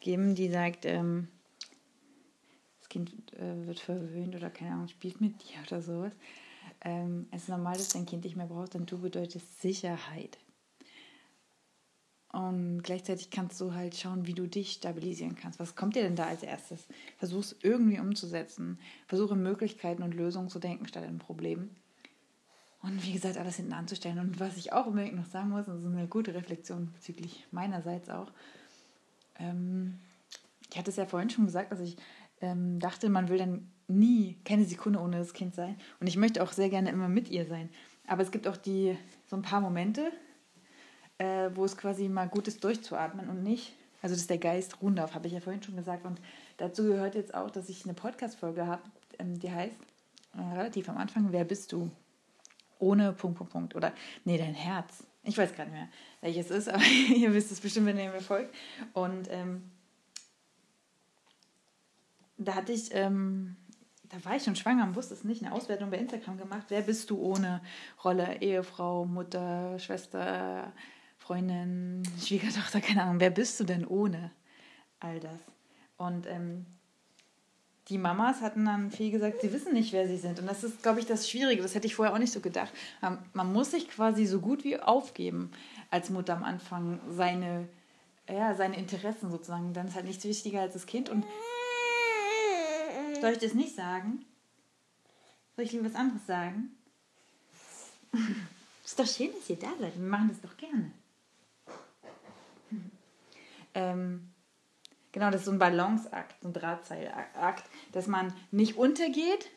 geben, 0.00 0.34
die 0.34 0.48
sagt, 0.48 0.86
ähm, 0.86 1.28
das 2.78 2.88
Kind 2.88 3.12
äh, 3.34 3.66
wird 3.66 3.80
verwöhnt 3.80 4.34
oder 4.34 4.48
keine 4.48 4.72
Ahnung, 4.72 4.88
spielt 4.88 5.20
mit 5.20 5.34
dir 5.42 5.58
oder 5.66 5.82
sowas. 5.82 6.12
Ähm, 6.80 7.26
es 7.32 7.42
ist 7.42 7.50
normal, 7.50 7.74
dass 7.74 7.90
dein 7.90 8.06
Kind 8.06 8.24
dich 8.24 8.34
mehr 8.34 8.46
braucht, 8.46 8.72
denn 8.72 8.86
du 8.86 8.98
bedeutest 8.98 9.60
Sicherheit. 9.60 10.38
Und 12.32 12.82
gleichzeitig 12.82 13.30
kannst 13.30 13.60
du 13.60 13.74
halt 13.74 13.96
schauen, 13.96 14.26
wie 14.26 14.34
du 14.34 14.46
dich 14.46 14.72
stabilisieren 14.72 15.34
kannst. 15.34 15.58
Was 15.58 15.74
kommt 15.74 15.96
dir 15.96 16.02
denn 16.02 16.14
da 16.14 16.26
als 16.26 16.44
erstes? 16.44 16.86
Versuch 17.18 17.40
es 17.40 17.56
irgendwie 17.62 17.98
umzusetzen. 17.98 18.78
Versuche 19.08 19.34
Möglichkeiten 19.34 20.04
und 20.04 20.14
Lösungen 20.14 20.48
zu 20.48 20.60
denken 20.60 20.86
statt 20.86 21.04
in 21.08 21.18
Problemen. 21.18 21.74
Und 22.82 23.04
wie 23.04 23.12
gesagt, 23.12 23.36
alles 23.36 23.56
hinten 23.56 23.72
anzustellen. 23.72 24.20
Und 24.20 24.38
was 24.38 24.56
ich 24.56 24.72
auch 24.72 24.86
unbedingt 24.86 25.16
noch 25.16 25.26
sagen 25.26 25.50
muss, 25.50 25.66
das 25.66 25.80
ist 25.80 25.86
eine 25.86 26.06
gute 26.06 26.32
Reflexion 26.32 26.92
bezüglich 26.92 27.46
meinerseits 27.50 28.08
auch. 28.08 28.30
Ähm, 29.38 29.98
ich 30.70 30.78
hatte 30.78 30.90
es 30.90 30.96
ja 30.96 31.06
vorhin 31.06 31.30
schon 31.30 31.46
gesagt, 31.46 31.72
dass 31.72 31.80
ich 31.80 31.96
ähm, 32.40 32.78
dachte, 32.78 33.08
man 33.08 33.28
will 33.28 33.38
dann 33.38 33.68
nie 33.88 34.38
keine 34.44 34.64
Sekunde 34.64 35.00
ohne 35.00 35.18
das 35.18 35.34
Kind 35.34 35.56
sein. 35.56 35.76
Und 35.98 36.06
ich 36.06 36.16
möchte 36.16 36.42
auch 36.42 36.52
sehr 36.52 36.70
gerne 36.70 36.90
immer 36.90 37.08
mit 37.08 37.28
ihr 37.28 37.44
sein. 37.44 37.68
Aber 38.06 38.22
es 38.22 38.30
gibt 38.30 38.46
auch 38.46 38.56
die 38.56 38.96
so 39.26 39.36
ein 39.36 39.42
paar 39.42 39.60
Momente, 39.60 40.10
äh, 41.20 41.54
wo 41.54 41.66
es 41.66 41.76
quasi 41.76 42.08
mal 42.08 42.28
gut 42.28 42.48
ist, 42.48 42.64
durchzuatmen 42.64 43.28
und 43.28 43.42
nicht, 43.42 43.74
also 44.00 44.14
dass 44.14 44.26
der 44.26 44.38
Geist 44.38 44.80
ruhen 44.80 44.96
darf, 44.96 45.14
habe 45.14 45.26
ich 45.26 45.34
ja 45.34 45.40
vorhin 45.40 45.62
schon 45.62 45.76
gesagt. 45.76 46.06
Und 46.06 46.18
dazu 46.56 46.84
gehört 46.84 47.14
jetzt 47.14 47.34
auch, 47.34 47.50
dass 47.50 47.68
ich 47.68 47.84
eine 47.84 47.92
Podcast-Folge 47.92 48.66
habe, 48.66 48.82
ähm, 49.18 49.38
die 49.38 49.50
heißt 49.50 49.76
äh, 50.38 50.54
relativ 50.54 50.88
am 50.88 50.96
Anfang, 50.96 51.30
wer 51.30 51.44
bist 51.44 51.72
du? 51.72 51.90
Ohne 52.78 53.12
Punkt, 53.12 53.36
Punkt, 53.36 53.52
Punkt. 53.52 53.76
Oder, 53.76 53.92
nee, 54.24 54.38
dein 54.38 54.54
Herz. 54.54 55.04
Ich 55.22 55.36
weiß 55.36 55.52
gerade 55.52 55.70
nicht 55.70 55.78
mehr, 55.78 55.88
welches 56.22 56.50
ist, 56.50 56.70
aber 56.70 56.82
ihr 57.14 57.34
wisst 57.34 57.52
es 57.52 57.60
bestimmt, 57.60 57.84
wenn 57.86 57.98
ihr 57.98 58.10
mir 58.10 58.22
folgt. 58.22 58.54
Und 58.94 59.28
ähm, 59.30 59.70
da 62.38 62.54
hatte 62.54 62.72
ich, 62.72 62.94
ähm, 62.94 63.56
da 64.04 64.24
war 64.24 64.36
ich 64.36 64.44
schon 64.44 64.56
schwanger 64.56 64.84
und 64.84 64.96
wusste 64.96 65.12
es 65.12 65.24
nicht, 65.24 65.44
eine 65.44 65.52
Auswertung 65.52 65.90
bei 65.90 65.98
Instagram 65.98 66.38
gemacht. 66.38 66.64
Wer 66.70 66.80
bist 66.80 67.10
du 67.10 67.20
ohne 67.20 67.60
Rolle? 68.02 68.40
Ehefrau, 68.40 69.04
Mutter, 69.04 69.78
Schwester, 69.78 70.72
Freundin, 71.30 72.02
Schwiegertochter, 72.20 72.80
keine 72.80 73.04
Ahnung, 73.04 73.20
wer 73.20 73.30
bist 73.30 73.60
du 73.60 73.62
denn 73.62 73.86
ohne 73.86 74.32
all 74.98 75.20
das? 75.20 75.40
Und 75.96 76.26
ähm, 76.26 76.66
die 77.86 77.98
Mamas 77.98 78.40
hatten 78.40 78.64
dann 78.64 78.90
viel 78.90 79.12
gesagt, 79.12 79.40
sie 79.40 79.52
wissen 79.52 79.72
nicht, 79.72 79.92
wer 79.92 80.08
sie 80.08 80.16
sind. 80.16 80.40
Und 80.40 80.48
das 80.48 80.64
ist, 80.64 80.82
glaube 80.82 80.98
ich, 80.98 81.06
das 81.06 81.30
Schwierige. 81.30 81.62
Das 81.62 81.76
hätte 81.76 81.86
ich 81.86 81.94
vorher 81.94 82.12
auch 82.12 82.18
nicht 82.18 82.32
so 82.32 82.40
gedacht. 82.40 82.72
Ähm, 83.00 83.18
man 83.32 83.52
muss 83.52 83.70
sich 83.70 83.88
quasi 83.88 84.26
so 84.26 84.40
gut 84.40 84.64
wie 84.64 84.80
aufgeben 84.80 85.52
als 85.88 86.10
Mutter 86.10 86.34
am 86.34 86.42
Anfang, 86.42 86.98
seine, 87.08 87.68
ja, 88.28 88.56
seine 88.56 88.76
Interessen 88.76 89.30
sozusagen. 89.30 89.72
Dann 89.72 89.86
ist 89.86 89.94
halt 89.94 90.06
nichts 90.06 90.24
wichtiger 90.24 90.62
als 90.62 90.72
das 90.72 90.86
Kind. 90.86 91.10
Und 91.10 91.24
soll 93.20 93.30
ich 93.30 93.38
das 93.38 93.54
nicht 93.54 93.76
sagen? 93.76 94.24
Soll 95.54 95.64
ich 95.64 95.70
lieber 95.70 95.84
was 95.84 95.94
anderes 95.94 96.26
sagen? 96.26 96.70
ist 98.84 98.98
doch 98.98 99.06
schön, 99.06 99.30
dass 99.30 99.48
ihr 99.48 99.60
da 99.60 99.70
seid. 99.78 99.96
Wir 99.96 100.08
machen 100.08 100.28
das 100.28 100.40
doch 100.40 100.56
gerne. 100.56 100.90
Ähm, 103.74 104.30
genau, 105.12 105.30
das 105.30 105.42
ist 105.42 105.46
so 105.46 105.52
ein 105.52 105.58
Balanceakt, 105.58 106.34
so 106.42 106.48
ein 106.48 106.52
Drahtseilakt, 106.52 107.64
dass 107.92 108.06
man 108.06 108.32
nicht 108.50 108.76
untergeht, 108.76 109.48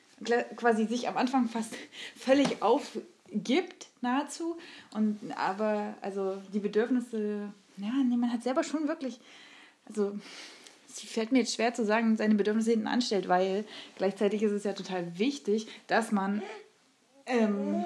quasi 0.56 0.86
sich 0.86 1.08
am 1.08 1.18
Anfang 1.18 1.48
fast 1.48 1.76
völlig 2.16 2.62
aufgibt, 2.62 3.88
nahezu. 4.02 4.58
Und 4.94 5.20
aber, 5.36 5.96
also 6.02 6.42
die 6.54 6.60
Bedürfnisse, 6.60 7.52
ja, 7.78 7.92
nee, 8.04 8.18
man 8.18 8.32
hat 8.32 8.44
selber 8.44 8.64
schon 8.64 8.88
wirklich, 8.88 9.20
also 9.88 10.18
es 10.88 11.02
fällt 11.02 11.32
mir 11.32 11.40
jetzt 11.40 11.56
schwer 11.56 11.74
zu 11.74 11.84
sagen, 11.86 12.18
seine 12.18 12.36
Bedürfnisse 12.36 12.72
hinten 12.72 12.88
anstellt, 12.88 13.28
weil 13.28 13.66
gleichzeitig 13.98 14.44
ist 14.44 14.52
es 14.52 14.64
ja 14.64 14.74
total 14.74 15.18
wichtig, 15.18 15.68
dass 15.88 16.12
man 16.12 16.44
ähm, 17.26 17.84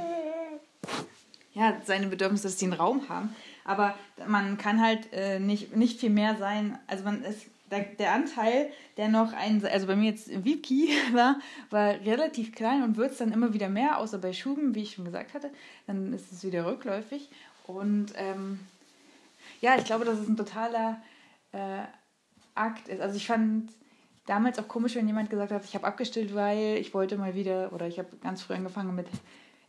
ja, 1.54 1.82
seine 1.86 2.08
Bedürfnisse, 2.08 2.44
dass 2.44 2.58
die 2.58 2.66
einen 2.66 2.74
Raum 2.74 3.10
haben. 3.10 3.36
Aber 3.68 3.94
man 4.26 4.58
kann 4.58 4.82
halt 4.82 5.14
äh, 5.14 5.40
nicht, 5.40 5.76
nicht 5.76 6.00
viel 6.00 6.10
mehr 6.10 6.38
sein. 6.38 6.80
Also 6.88 7.04
man 7.04 7.22
ist, 7.24 7.46
der, 7.70 7.82
der 7.82 8.14
Anteil, 8.14 8.72
der 8.96 9.10
noch 9.10 9.34
ein, 9.34 9.64
also 9.66 9.88
bei 9.88 9.96
mir 9.98 10.12
jetzt 10.12 10.46
Wiki 10.46 10.90
war, 11.14 11.38
war 11.70 11.90
relativ 12.06 12.56
klein 12.56 12.82
und 12.82 12.96
wird 12.96 13.12
es 13.12 13.18
dann 13.18 13.34
immer 13.34 13.54
wieder 13.54 13.68
mehr, 13.68 14.00
außer 14.00 14.18
bei 14.20 14.32
Schuben, 14.32 14.74
wie 14.74 14.84
ich 14.84 14.94
schon 14.94 15.06
gesagt 15.06 15.34
hatte, 15.34 15.52
dann 15.86 16.14
ist 16.14 16.32
es 16.32 16.44
wieder 16.46 16.66
rückläufig. 16.66 17.30
Und 17.68 18.14
ähm, 18.16 18.62
ja, 19.60 19.76
ich 19.78 19.84
glaube, 19.84 20.06
dass 20.06 20.18
es 20.18 20.30
ein 20.30 20.38
totaler 20.38 21.02
äh, 21.52 21.84
Akt 22.56 22.88
ist. 22.88 23.02
Also 23.02 23.18
ich 23.18 23.28
fand 23.28 23.70
damals 24.28 24.60
auch 24.60 24.68
komisch, 24.70 24.96
wenn 24.96 25.08
jemand 25.08 25.30
gesagt 25.30 25.52
hat, 25.52 25.66
ich 25.66 25.76
habe 25.76 25.86
abgestillt, 25.86 26.34
weil 26.34 26.78
ich 26.78 26.94
wollte 26.94 27.18
mal 27.18 27.36
wieder, 27.36 27.74
oder 27.74 27.86
ich 27.86 28.00
habe 28.00 28.16
ganz 28.24 28.42
früh 28.42 28.54
angefangen 28.54 28.96
mit 28.96 29.08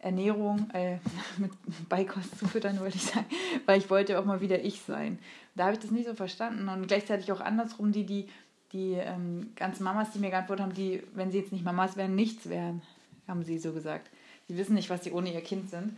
Ernährung 0.01 0.71
äh, 0.73 0.99
mit 1.39 1.51
Beikost 1.89 2.39
zu 2.39 2.47
füttern, 2.47 2.81
wollte 2.81 2.97
ich 2.97 3.05
sagen, 3.05 3.27
weil 3.67 3.79
ich 3.79 3.91
wollte 3.91 4.19
auch 4.19 4.25
mal 4.25 4.41
wieder 4.41 4.65
ich 4.65 4.81
sein. 4.81 5.19
Da 5.55 5.65
habe 5.65 5.75
ich 5.75 5.81
das 5.81 5.91
nicht 5.91 6.07
so 6.07 6.15
verstanden 6.15 6.69
und 6.69 6.87
gleichzeitig 6.87 7.33
auch 7.33 7.41
andersrum, 7.41 7.93
die, 7.93 8.05
die, 8.05 8.29
die 8.73 8.93
ähm, 8.93 9.53
ganzen 9.57 9.83
Mamas, 9.83 10.13
die 10.13 10.21
mir 10.21 10.31
geantwortet 10.31 10.65
haben, 10.65 10.75
die, 10.75 11.03
wenn 11.15 11.33
sie 11.33 11.39
jetzt 11.39 11.53
nicht 11.53 11.65
Mamas 11.65 11.97
wären, 11.97 12.15
nichts 12.15 12.49
wären, 12.49 12.83
haben 13.27 13.43
sie 13.43 13.59
so 13.59 13.73
gesagt. 13.73 14.11
Die 14.49 14.57
wissen 14.57 14.75
nicht, 14.75 14.89
was 14.89 15.05
sie 15.05 15.13
ohne 15.13 15.33
ihr 15.33 15.41
Kind 15.41 15.69
sind. 15.69 15.97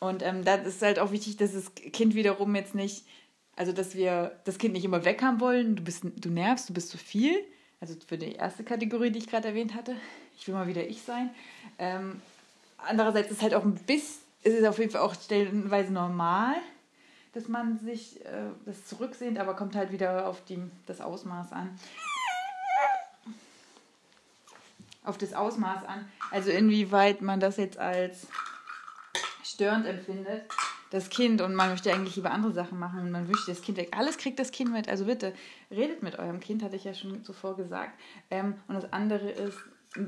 Und 0.00 0.22
ähm, 0.22 0.44
da 0.44 0.56
ist 0.56 0.82
halt 0.82 0.98
auch 0.98 1.12
wichtig, 1.12 1.36
dass 1.36 1.52
das 1.52 1.74
Kind 1.74 2.14
wiederum 2.14 2.54
jetzt 2.54 2.74
nicht, 2.74 3.04
also 3.56 3.72
dass 3.72 3.94
wir 3.94 4.32
das 4.44 4.58
Kind 4.58 4.74
nicht 4.74 4.84
immer 4.84 5.04
weg 5.04 5.22
haben 5.22 5.40
wollen, 5.40 5.76
du, 5.76 5.84
bist, 5.84 6.04
du 6.16 6.30
nervst, 6.30 6.68
du 6.68 6.74
bist 6.74 6.88
zu 6.88 6.98
viel. 6.98 7.34
Also 7.80 7.94
für 8.06 8.16
die 8.18 8.32
erste 8.32 8.64
Kategorie, 8.64 9.10
die 9.10 9.18
ich 9.18 9.28
gerade 9.28 9.48
erwähnt 9.48 9.74
hatte, 9.74 9.94
ich 10.36 10.46
will 10.48 10.54
mal 10.54 10.66
wieder 10.66 10.86
ich 10.86 11.02
sein. 11.02 11.30
Ähm, 11.78 12.20
andererseits 12.86 13.30
ist 13.30 13.42
halt 13.42 13.54
auch 13.54 13.64
ein 13.64 13.74
bisschen, 13.74 14.22
ist 14.42 14.58
es 14.58 14.64
auf 14.66 14.78
jeden 14.78 14.90
Fall 14.90 15.00
auch 15.00 15.14
stellenweise 15.14 15.92
normal, 15.92 16.54
dass 17.32 17.48
man 17.48 17.78
sich 17.78 18.24
äh, 18.24 18.50
das 18.64 18.84
zurücksehnt, 18.86 19.38
aber 19.38 19.54
kommt 19.54 19.74
halt 19.74 19.90
wieder 19.90 20.28
auf 20.28 20.44
die, 20.44 20.62
das 20.86 21.00
Ausmaß 21.00 21.52
an. 21.52 21.78
Auf 25.02 25.18
das 25.18 25.34
Ausmaß 25.34 25.84
an. 25.84 26.08
Also 26.30 26.50
inwieweit 26.50 27.20
man 27.20 27.40
das 27.40 27.56
jetzt 27.56 27.78
als 27.78 28.28
störend 29.42 29.86
empfindet, 29.86 30.44
das 30.90 31.10
Kind, 31.10 31.40
und 31.40 31.54
man 31.54 31.70
möchte 31.70 31.92
eigentlich 31.92 32.14
lieber 32.14 32.30
andere 32.30 32.52
Sachen 32.52 32.78
machen 32.78 33.00
und 33.00 33.10
man 33.10 33.26
wünscht 33.26 33.48
das 33.48 33.62
Kind 33.62 33.78
weg. 33.78 33.96
Alles 33.96 34.16
kriegt 34.16 34.38
das 34.38 34.52
Kind 34.52 34.72
mit. 34.72 34.88
Also 34.88 35.06
bitte, 35.06 35.34
redet 35.70 36.04
mit 36.04 36.18
eurem 36.18 36.38
Kind, 36.38 36.62
hatte 36.62 36.76
ich 36.76 36.84
ja 36.84 36.94
schon 36.94 37.24
zuvor 37.24 37.56
gesagt. 37.56 37.98
Ähm, 38.30 38.54
und 38.68 38.76
das 38.76 38.92
andere 38.92 39.28
ist, 39.30 39.58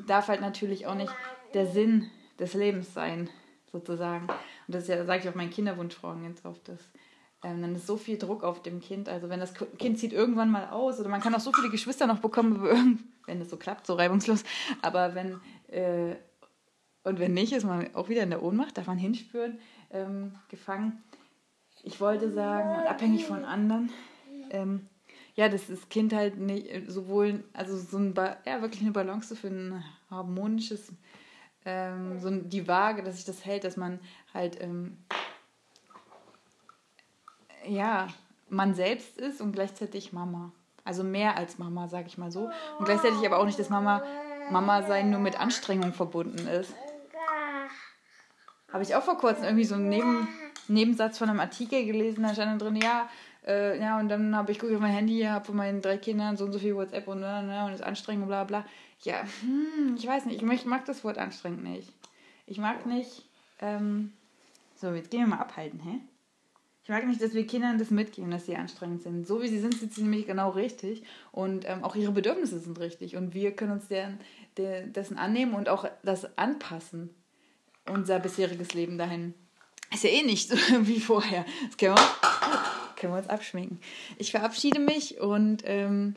darf 0.06 0.28
halt 0.28 0.40
natürlich 0.40 0.87
auch 0.87 0.95
nicht 0.95 1.12
der 1.54 1.66
Sinn 1.66 2.09
des 2.38 2.55
Lebens 2.55 2.93
sein, 2.95 3.31
sozusagen. 3.73 4.26
Und 4.28 4.75
das 4.75 4.88
ja, 4.88 5.05
sage 5.05 5.23
ich 5.23 5.28
auch 5.28 5.35
meinen 5.35 5.50
Kinderwunschfrauen 5.50 6.23
ganz 6.23 6.45
oft, 6.45 6.69
dass 6.69 6.81
ähm, 7.45 7.61
dann 7.62 7.75
ist 7.75 7.87
so 7.87 7.97
viel 7.97 8.19
Druck 8.19 8.45
auf 8.45 8.62
dem 8.62 8.81
Kind. 8.81 9.09
Also 9.09 9.28
wenn 9.28 9.40
das 9.40 9.55
Kind 9.78 9.99
zieht 9.99 10.12
irgendwann 10.12 10.50
mal 10.50 10.69
aus 10.71 10.99
oder 11.00 11.09
man 11.09 11.21
kann 11.21 11.35
auch 11.35 11.40
so 11.40 11.52
viele 11.52 11.71
Geschwister 11.71 12.07
noch 12.07 12.21
bekommen, 12.21 13.05
wenn 13.26 13.40
es 13.40 13.50
so 13.50 13.57
klappt, 13.57 13.87
so 13.87 13.95
reibungslos. 13.95 14.45
Aber 14.83 15.14
wenn 15.14 15.40
äh, 15.69 16.16
und 17.07 17.21
wenn 17.21 17.35
nicht, 17.35 17.52
ist 17.52 17.62
man 17.62 17.95
auch 17.95 18.09
wieder 18.09 18.25
in 18.25 18.31
der 18.31 18.43
Ohnmacht, 18.43 18.76
darf 18.76 18.88
man 18.88 18.99
hinspüren, 18.99 19.61
ähm, 19.93 20.33
gefangen. 20.49 21.05
Ich 21.85 22.00
wollte 22.00 22.33
sagen, 22.33 22.85
abhängig 22.85 23.26
von 23.26 23.45
anderen. 23.45 23.93
Ähm, 24.50 24.88
ja, 25.37 25.49
dass 25.49 25.69
das 25.69 25.88
Kind 25.88 26.12
halt 26.12 26.37
nicht 26.37 26.90
sowohl, 26.90 27.45
also 27.52 27.76
so 27.76 27.99
ein, 27.99 28.12
ja, 28.45 28.61
wirklich 28.61 28.83
eine 28.83 28.90
Balance 28.90 29.37
für 29.37 29.47
ein 29.47 29.85
harmonisches 30.11 30.93
ähm, 31.66 32.18
so 32.20 32.30
die 32.30 32.66
Waage, 32.66 33.02
dass 33.02 33.16
sich 33.16 33.25
das 33.26 33.44
hält, 33.44 33.64
dass 33.64 33.76
man 33.76 34.00
halt 34.32 34.61
ähm, 34.62 34.96
ja 37.66 38.08
man 38.49 38.75
selbst 38.75 39.18
ist 39.18 39.40
und 39.40 39.52
gleichzeitig 39.52 40.12
Mama. 40.12 40.52
Also 40.85 41.02
mehr 41.02 41.37
als 41.37 41.58
Mama, 41.58 41.88
sag 41.88 42.06
ich 42.06 42.16
mal 42.16 42.30
so. 42.30 42.49
Und 42.78 42.85
gleichzeitig 42.85 43.26
aber 43.26 43.38
auch 43.38 43.44
nicht, 43.44 43.58
dass 43.58 43.68
Mama 43.68 44.02
Mama 44.50 44.82
sein 44.82 45.11
nur 45.11 45.20
mit 45.20 45.38
Anstrengung 45.38 45.92
verbunden 45.92 46.46
ist. 46.46 46.75
Habe 48.73 48.82
ich 48.82 48.94
auch 48.94 49.02
vor 49.02 49.18
kurzem 49.18 49.44
irgendwie 49.44 49.64
so 49.64 49.75
einen 49.75 49.88
Neben, 49.88 50.28
Nebensatz 50.68 51.18
von 51.18 51.30
einem 51.30 51.40
Artikel 51.40 51.85
gelesen, 51.85 52.23
da 52.23 52.35
stand 52.35 52.61
drin, 52.61 52.76
ja, 52.76 53.08
äh, 53.46 53.78
ja, 53.80 53.99
und 53.99 54.08
dann 54.08 54.37
habe 54.37 54.52
ich 54.52 54.58
gucke 54.58 54.75
auf 54.75 54.80
mein 54.80 54.92
Handy, 54.92 55.23
habe 55.23 55.44
von 55.44 55.56
meinen 55.56 55.80
drei 55.80 55.99
Kindern 55.99 56.37
so 56.37 56.44
und 56.44 56.52
so 56.52 56.58
viel 56.58 56.75
WhatsApp 56.75 57.06
und, 57.06 57.20
ne, 57.20 57.42
ne, 57.42 57.64
und 57.64 57.73
ist 57.73 57.82
anstrengend 57.82 58.23
und 58.23 58.28
bla 58.28 58.44
bla. 58.44 58.64
Ja, 59.03 59.23
hm, 59.43 59.97
ich 59.97 60.07
weiß 60.07 60.26
nicht, 60.26 60.43
ich, 60.43 60.50
ich 60.50 60.65
mag 60.65 60.85
das 60.85 61.05
Wort 61.05 61.19
anstrengend 61.19 61.65
nicht. 61.65 61.93
Ich 62.47 62.59
mag 62.59 62.87
nicht, 62.87 63.25
ähm, 63.61 64.12
so, 64.76 64.93
jetzt 64.93 65.11
gehen 65.11 65.21
wir 65.21 65.26
mal 65.26 65.38
abhalten, 65.38 65.81
hä? 65.81 66.00
Ich 66.87 66.91
mag 66.91 67.05
nicht, 67.05 67.21
dass 67.21 67.35
wir 67.35 67.45
Kindern 67.45 67.79
das 67.79 67.91
mitgeben, 67.91 68.31
dass 68.31 68.47
sie 68.47 68.55
anstrengend 68.55 69.03
sind. 69.03 69.26
So 69.26 69.43
wie 69.43 69.49
sie 69.49 69.59
sind, 69.59 69.75
sind 69.75 69.93
sie 69.93 70.03
nämlich 70.03 70.25
genau 70.25 70.50
richtig. 70.50 71.03
Und 71.33 71.69
ähm, 71.69 71.83
auch 71.83 71.97
ihre 71.97 72.12
Bedürfnisse 72.12 72.61
sind 72.61 72.79
richtig. 72.79 73.17
Und 73.17 73.35
wir 73.35 73.57
können 73.57 73.73
uns 73.73 73.88
deren, 73.88 74.21
der, 74.57 74.87
dessen 74.87 75.19
annehmen 75.19 75.55
und 75.55 75.69
auch 75.69 75.88
das 76.05 76.38
anpassen. 76.38 77.11
Unser 77.91 78.21
bisheriges 78.21 78.73
Leben 78.73 78.99
dahin. 78.99 79.35
Ist 79.93 80.05
ja 80.05 80.11
eh 80.11 80.23
nicht 80.23 80.49
so 80.49 80.57
wie 80.87 81.00
vorher. 81.00 81.45
Das 81.67 81.76
können 81.76 81.97
wir, 81.97 82.09
können 82.95 83.15
wir 83.15 83.19
uns 83.19 83.29
abschminken. 83.29 83.81
Ich 84.19 84.31
verabschiede 84.31 84.79
mich 84.79 85.21
und 85.21 85.65
ähm, 85.65 86.15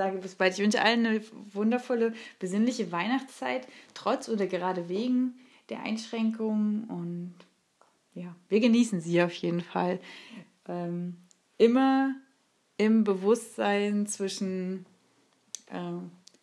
sage 0.00 0.16
bis 0.16 0.34
bald. 0.34 0.54
Ich 0.54 0.60
wünsche 0.60 0.80
allen 0.80 1.04
eine 1.04 1.20
wundervolle, 1.52 2.14
besinnliche 2.38 2.90
Weihnachtszeit, 2.90 3.68
trotz 3.92 4.30
oder 4.30 4.46
gerade 4.46 4.88
wegen 4.88 5.34
der 5.68 5.82
Einschränkungen 5.82 6.84
und 6.84 7.34
ja, 8.14 8.34
wir 8.48 8.60
genießen 8.60 9.02
sie 9.02 9.22
auf 9.22 9.34
jeden 9.34 9.60
Fall. 9.60 10.00
Ähm, 10.66 11.18
immer 11.58 12.14
im 12.78 13.04
Bewusstsein 13.04 14.06
zwischen, 14.06 14.86
äh, 15.66 15.92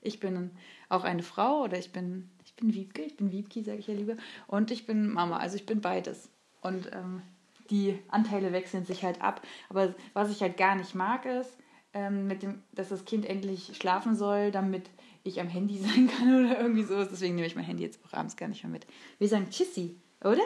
ich 0.02 0.20
bin 0.20 0.52
auch 0.88 1.04
eine 1.04 1.24
Frau 1.24 1.64
oder 1.64 1.80
ich 1.80 1.92
bin, 1.92 2.30
ich 2.46 2.54
bin 2.54 2.76
Wiebke, 2.76 3.02
ich 3.02 3.18
bin 3.18 3.32
Wiebki, 3.32 3.64
sage 3.64 3.80
ich 3.80 3.88
ja 3.88 3.96
lieber, 3.96 4.18
und 4.46 4.70
ich 4.70 4.86
bin 4.86 5.12
Mama, 5.12 5.38
also 5.38 5.56
ich 5.56 5.66
bin 5.66 5.82
beides. 5.82 6.30
Und 6.62 6.92
ähm, 6.94 7.24
die 7.72 7.98
Anteile 8.08 8.52
wechseln 8.52 8.86
sich 8.86 9.04
halt 9.04 9.20
ab. 9.20 9.42
Aber 9.70 9.96
was 10.14 10.30
ich 10.30 10.44
halt 10.44 10.58
gar 10.58 10.76
nicht 10.76 10.94
mag, 10.94 11.26
ist, 11.26 11.58
ähm, 11.94 12.28
mit 12.28 12.44
dem, 12.44 12.62
dass 12.74 12.90
das 12.90 13.06
Kind 13.06 13.26
endlich 13.26 13.76
schlafen 13.76 14.16
soll, 14.16 14.52
damit 14.52 14.90
ich 15.24 15.40
am 15.40 15.48
Handy 15.48 15.78
sein 15.80 16.10
kann 16.10 16.46
oder 16.46 16.60
irgendwie 16.60 16.84
so. 16.84 17.04
Deswegen 17.04 17.36
nehme 17.36 17.48
ich 17.48 17.56
mein 17.56 17.66
Handy 17.66 17.84
jetzt 17.84 18.00
auch 18.06 18.14
abends 18.14 18.36
gar 18.36 18.48
nicht 18.48 18.64
mehr 18.64 18.72
mit. 18.72 18.86
Wir 19.20 19.28
sagen 19.28 19.50
Tschüssi, 19.50 19.96
oder? 20.22 20.44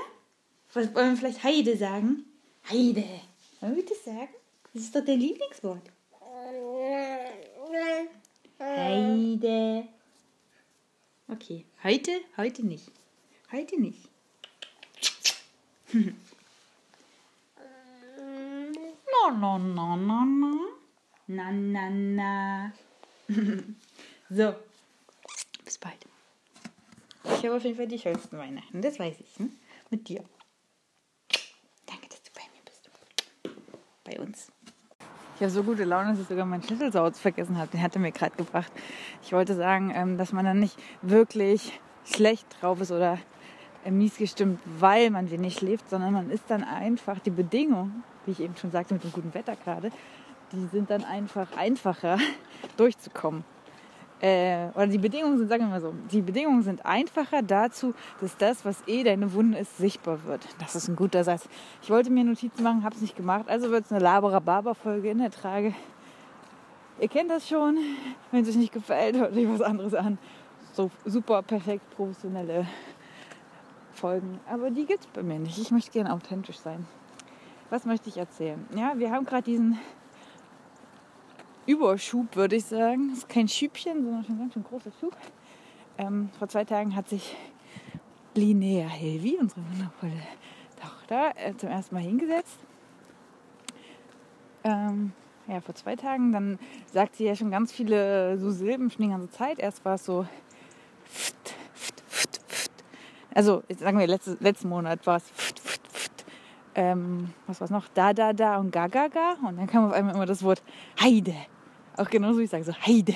Was, 0.74 0.94
wollen 0.96 1.12
wir 1.12 1.18
vielleicht 1.18 1.44
Heide 1.44 1.76
sagen? 1.76 2.26
Heide. 2.70 3.04
Wollen 3.60 3.76
wir 3.76 3.86
das 3.86 4.04
sagen? 4.06 4.30
Das 4.74 4.84
ist 4.84 4.96
doch 4.96 5.04
dein 5.04 5.20
Lieblingswort. 5.20 5.84
Heide. 8.60 9.88
Okay, 11.28 11.66
heute, 11.84 12.12
heute 12.38 12.66
nicht. 12.66 12.92
Heute 13.52 13.80
nicht. 13.80 14.08
no, 15.94 16.12
no, 19.32 19.58
no, 19.58 19.96
no, 19.98 20.26
no. 20.26 20.81
Na, 21.36 21.52
na, 21.52 21.90
na. 21.90 22.72
so. 24.30 24.54
Bis 25.64 25.78
bald. 25.78 25.98
Ich 27.24 27.46
habe 27.46 27.56
auf 27.56 27.64
jeden 27.64 27.78
Fall 27.78 27.88
die 27.88 28.00
schönsten 28.00 28.38
Weihnachten, 28.38 28.82
das 28.82 29.00
weiß 29.00 29.16
ich. 29.20 29.38
Hm? 29.38 29.52
Mit 29.90 30.08
dir. 30.08 30.24
bei 34.12 34.20
uns. 34.20 34.52
Ich 35.36 35.42
habe 35.42 35.52
so 35.52 35.64
gute 35.64 35.86
Laune, 35.86 36.12
dass 36.12 36.20
ich 36.20 36.28
sogar 36.28 36.46
meinen 36.46 36.64
Schlüsselsauz 36.64 37.20
vergessen 37.20 37.58
habe. 37.58 37.72
Den 37.72 37.82
hat 37.82 37.96
er 37.96 38.02
mir 38.02 38.12
gerade 38.12 38.36
gebracht. 38.36 38.72
Ich 39.24 39.34
wollte 39.34 39.56
sagen, 39.56 39.92
ähm, 39.94 40.18
dass 40.18 40.34
man 40.34 40.46
dann 40.46 40.60
nicht 40.60 40.78
wirklich 41.02 41.80
schlecht 42.06 42.46
drauf 42.60 42.80
ist 42.82 42.92
oder 42.92 43.18
äh, 43.86 43.92
mies 43.92 44.18
gestimmt, 44.18 44.60
weil 44.66 45.10
man 45.10 45.32
wenig 45.32 45.56
schläft, 45.56 45.90
sondern 45.90 46.14
man 46.14 46.30
ist 46.30 46.44
dann 46.48 46.64
einfach 46.64 47.20
die 47.20 47.32
Bedingungen, 47.32 48.04
wie 48.26 48.32
ich 48.32 48.40
eben 48.40 48.56
schon 48.56 48.72
sagte, 48.72 48.94
mit 48.94 49.04
dem 49.04 49.12
guten 49.12 49.34
Wetter 49.34 49.56
gerade, 49.56 49.92
die 50.52 50.68
sind 50.68 50.90
dann 50.90 51.04
einfach 51.04 51.48
einfacher 51.58 52.18
durchzukommen 52.78 53.44
äh, 54.22 54.68
oder 54.76 54.88
die 54.88 55.00
Bedingungen 55.00 55.38
sind, 55.40 55.50
sagen 55.50 55.64
wir 55.64 55.70
mal 55.70 55.82
so, 55.82 55.94
die 56.12 56.22
Bedingungen 56.22 56.62
sind 56.62 56.86
einfacher 56.86 57.42
dazu, 57.42 57.94
dass 58.22 58.38
das, 58.38 58.64
was 58.64 58.84
eh 58.88 59.04
deine 59.04 59.34
Wunde 59.34 59.58
ist, 59.58 59.78
sichtbar 59.78 60.24
wird. 60.26 60.48
Das 60.60 60.76
ist 60.76 60.88
ein 60.88 60.96
guter 60.96 61.24
Satz. 61.24 61.50
Ich 61.82 61.90
wollte 61.90 62.12
mir 62.12 62.24
Notizen 62.24 62.62
machen, 62.62 62.84
habe 62.84 62.96
es 62.96 63.02
nicht 63.02 63.16
gemacht, 63.16 63.50
also 63.50 63.72
wird 63.72 63.86
es 63.86 63.92
eine 63.92 64.00
Labera-Baba-Folge 64.00 65.10
in 65.10 65.18
der 65.18 65.32
Trage. 65.32 65.74
Ihr 67.00 67.08
kennt 67.08 67.32
das 67.32 67.48
schon. 67.50 67.78
Wenn 68.32 68.44
es 68.44 68.50
euch 68.50 68.58
nicht 68.58 68.74
gefällt, 68.74 69.18
hört 69.18 69.36
euch 69.36 69.50
was 69.50 69.62
anderes 69.62 69.96
an. 69.96 70.20
So 70.74 70.92
super 71.04 71.42
perfekt 71.42 71.90
professionelle 71.96 72.68
Folgen. 73.94 74.40
Aber 74.48 74.70
die 74.70 74.86
gibt 74.86 75.00
es 75.00 75.08
bei 75.08 75.24
mir 75.24 75.40
nicht. 75.40 75.58
Ich 75.58 75.72
möchte 75.72 75.90
gerne 75.92 76.14
authentisch 76.14 76.60
sein. 76.60 76.86
Was 77.72 77.86
möchte 77.86 78.10
ich 78.10 78.18
erzählen? 78.18 78.64
Ja, 78.76 78.94
wir 78.98 79.10
haben 79.10 79.26
gerade 79.26 79.44
diesen 79.44 79.80
Überschub, 81.66 82.36
würde 82.36 82.56
ich 82.56 82.66
sagen. 82.66 83.10
Das 83.10 83.20
ist 83.20 83.30
kein 83.30 83.48
Schübchen, 83.48 84.04
sondern 84.04 84.26
schon 84.26 84.40
ganz 84.40 84.54
schön 84.54 84.64
großer 84.64 84.92
Schub. 85.00 85.16
Ähm, 85.98 86.30
vor 86.38 86.48
zwei 86.48 86.66
Tagen 86.66 86.96
hat 86.96 87.10
sich 87.10 87.36
Linnea 88.36 88.88
Helvi, 88.88 89.38
unsere 89.40 89.62
wundervolle 89.72 90.22
Tochter, 90.82 91.34
äh, 91.36 91.56
zum 91.56 91.70
ersten 91.70 91.96
Mal 91.96 92.02
hingesetzt. 92.02 92.58
Ähm, 94.64 95.12
ja, 95.48 95.60
vor 95.62 95.76
zwei 95.76 95.96
Tagen. 95.96 96.32
Dann 96.32 96.60
sagt 96.92 97.16
sie 97.16 97.26
ja 97.26 97.36
schon 97.36 97.52
ganz 97.52 97.72
viele 97.72 98.38
so 98.38 98.52
Silben 98.52 98.90
schon 98.90 99.06
die 99.06 99.12
ganze 99.12 99.30
Zeit. 99.30 99.60
Erst 99.60 99.84
war 99.86 99.96
es 99.96 100.06
so. 100.06 100.26
Also, 103.34 103.64
jetzt 103.68 103.80
sagen 103.80 103.98
wir, 103.98 104.08
letztes, 104.08 104.40
letzten 104.40 104.70
Monat 104.70 105.06
war 105.06 105.18
es. 105.18 105.24
Ähm, 106.74 107.34
was 107.48 107.60
war 107.60 107.66
es 107.66 107.72
noch? 107.72 107.88
Da, 107.94 108.14
da, 108.14 108.34
da 108.34 108.58
und 108.58 108.72
ga, 108.72 108.88
ga, 108.88 109.08
ga. 109.08 109.36
Und 109.46 109.58
dann 109.58 109.68
kam 109.68 109.86
auf 109.86 109.94
einmal 109.94 110.16
immer 110.16 110.26
das 110.26 110.44
Wort 110.44 110.64
Heide. 111.02 111.36
Auch 111.98 112.10
genauso 112.10 112.40
wie 112.40 112.44
ich 112.44 112.50
sage, 112.50 112.64
so 112.64 112.74
Heide. 112.74 113.14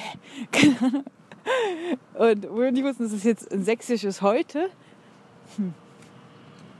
und 2.14 2.50
wo 2.50 2.60
wir 2.60 2.72
nicht 2.72 2.84
wussten, 2.84 3.04
dass 3.04 3.14
es 3.14 3.24
jetzt 3.24 3.52
ein 3.52 3.64
sächsisches 3.64 4.22
Heute. 4.22 4.70
Hm. 5.56 5.74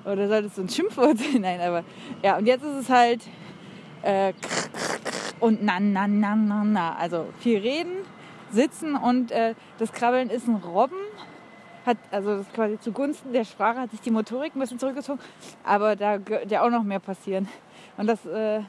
Oder 0.06 0.28
sollte 0.28 0.48
es 0.48 0.56
so 0.56 0.62
ein 0.62 0.70
Schimpfwort 0.70 1.18
sein? 1.18 1.38
Nein, 1.42 1.62
aber 1.62 1.84
ja, 2.22 2.38
und 2.38 2.46
jetzt 2.46 2.64
ist 2.64 2.76
es 2.82 2.90
halt 2.90 3.22
äh, 4.04 4.34
und 5.40 5.64
na, 5.64 5.80
na, 5.80 6.08
na, 6.08 6.36
na, 6.36 6.64
na. 6.64 6.96
Also 6.96 7.26
viel 7.40 7.60
reden, 7.60 7.94
sitzen 8.52 8.96
und 8.96 9.32
äh, 9.32 9.56
das 9.78 9.92
Krabbeln 9.92 10.30
ist 10.30 10.48
ein 10.48 10.56
Robben. 10.56 10.98
Hat, 11.86 11.98
also 12.12 12.44
quasi 12.54 12.80
zugunsten 12.80 13.32
der 13.32 13.46
Sprache 13.46 13.80
hat 13.80 13.92
sich 13.92 14.02
die 14.02 14.12
Motorik 14.12 14.56
ein 14.56 14.60
bisschen 14.60 14.80
zurückgezogen, 14.80 15.20
aber 15.64 15.96
da 15.96 16.26
wird 16.28 16.50
ja 16.50 16.66
auch 16.66 16.72
noch 16.72 16.84
mehr 16.84 17.00
passieren. 17.00 17.48
Und 17.98 18.08
das 18.08 18.26
äh, 18.26 18.62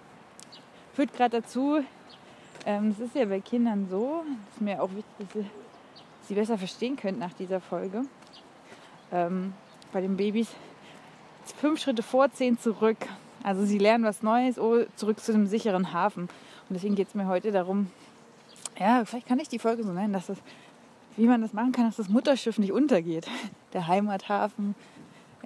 führt 0.93 1.15
gerade 1.15 1.41
dazu, 1.41 1.79
ähm, 2.67 2.91
es 2.91 3.01
ist 3.01 3.15
ja 3.15 3.25
bei 3.25 3.41
Kindern 3.41 3.87
so, 3.91 4.23
das 4.27 4.57
ist 4.57 4.61
mir 4.61 4.83
auch 4.83 4.91
wichtig, 4.91 5.15
dass 5.19 5.33
sie 5.33 5.47
sie 6.27 6.35
besser 6.35 6.59
verstehen 6.59 6.97
könnt 6.97 7.19
nach 7.19 7.33
dieser 7.33 7.61
Folge. 7.61 8.03
Ähm, 9.13 9.55
bei 9.93 10.01
den 10.01 10.17
Babys 10.17 10.49
fünf 11.61 11.81
Schritte 11.81 12.03
vor, 12.03 12.31
zehn 12.33 12.59
zurück. 12.59 12.99
Also 13.43 13.65
sie 13.65 13.79
lernen 13.79 14.05
was 14.05 14.23
Neues, 14.23 14.59
oh, 14.59 14.85
zurück 14.97 15.21
zu 15.21 15.33
dem 15.33 15.47
sicheren 15.47 15.93
Hafen. 15.93 16.25
Und 16.25 16.75
deswegen 16.75 16.97
geht 16.97 17.09
es 17.09 17.15
mir 17.15 17.29
heute 17.29 17.53
darum, 17.53 17.91
ja, 18.79 19.05
vielleicht 19.05 19.29
kann 19.29 19.39
ich 19.39 19.49
die 19.49 19.61
Folge 19.61 19.85
so 19.85 19.93
nennen, 19.93 20.13
dass 20.13 20.27
das, 20.27 20.39
wie 21.17 21.27
man 21.27 21.41
das 21.43 21.53
machen 21.53 21.73
kann, 21.73 21.87
dass 21.87 21.97
das 21.97 22.09
Mutterschiff 22.09 22.59
nicht 22.59 22.73
untergeht. 22.73 23.27
Der 23.73 23.87
Heimathafen, 23.87 24.75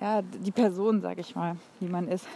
ja, 0.00 0.22
die 0.22 0.50
Person, 0.50 1.00
sag 1.00 1.18
ich 1.18 1.34
mal, 1.34 1.56
wie 1.80 1.88
man 1.88 2.08
ist. 2.08 2.26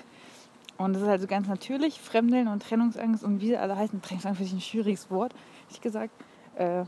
Und 0.76 0.94
das 0.94 1.02
ist 1.02 1.08
also 1.08 1.26
ganz 1.26 1.46
natürlich, 1.46 2.00
Fremdeln 2.00 2.48
und 2.48 2.62
Trennungsangst 2.62 3.22
und 3.22 3.40
wie 3.40 3.48
sie 3.48 3.56
alle 3.56 3.76
heißen. 3.76 4.02
Trennungsangst 4.02 4.38
finde 4.38 4.48
ich 4.50 4.58
ein 4.58 4.60
schwieriges 4.60 5.10
Wort, 5.10 5.34
ich 5.70 5.80
gesagt. 5.80 6.12
Äh, 6.56 6.84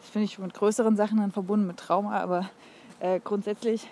das 0.00 0.10
finde 0.10 0.24
ich 0.24 0.38
mit 0.38 0.52
größeren 0.52 0.96
Sachen 0.96 1.18
dann 1.18 1.30
verbunden 1.30 1.66
mit 1.66 1.76
Trauma, 1.76 2.20
aber 2.20 2.50
äh, 3.00 3.20
grundsätzlich 3.20 3.88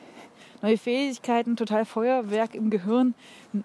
neue 0.62 0.76
Fähigkeiten, 0.76 1.57
total 1.57 1.85
Feuerwerk 1.85 2.54
im 2.54 2.71
Gehirn, 2.71 3.14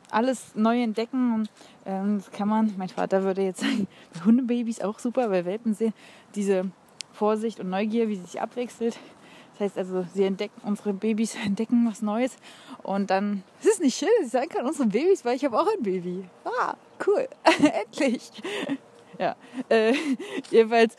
alles 0.10 0.56
neu 0.56 0.82
entdecken. 0.82 1.34
Und, 1.34 1.50
ähm, 1.86 2.18
das 2.18 2.32
kann 2.32 2.48
man, 2.48 2.74
mein 2.78 2.90
Vater 2.90 3.24
würde 3.24 3.42
jetzt 3.42 3.62
sagen, 3.62 3.88
Hundebabys 4.26 4.82
auch 4.82 5.00
super, 5.00 5.30
weil 5.30 5.46
Welpen 5.46 5.74
sehen 5.74 5.94
diese 6.36 6.70
Vorsicht 7.16 7.60
und 7.60 7.70
Neugier, 7.70 8.08
wie 8.08 8.16
sie 8.16 8.26
sich 8.26 8.42
abwechselt. 8.42 8.98
Das 9.54 9.62
heißt 9.62 9.78
also, 9.78 10.06
sie 10.14 10.26
entdecken, 10.26 10.62
unsere 10.64 10.94
Babys 10.94 11.36
entdecken 11.46 11.88
was 11.90 12.02
Neues 12.02 12.36
und 12.84 13.10
dann, 13.10 13.44
es 13.62 13.68
ist 13.68 13.82
nicht 13.82 13.98
schön, 13.98 14.10
dass 14.18 14.28
ich 14.28 14.32
sagen 14.32 14.50
kann, 14.50 14.66
unsere 14.66 14.88
Babys, 14.88 15.24
weil 15.24 15.36
ich 15.36 15.46
habe 15.46 15.60
auch 15.60 15.68
ein 15.68 15.82
Baby. 15.82 16.26
Ah, 16.44 16.76
cool, 17.08 17.28
endlich. 17.86 18.32
Ja, 19.18 19.36
äh, 19.70 19.94
jedenfalls, 20.52 20.96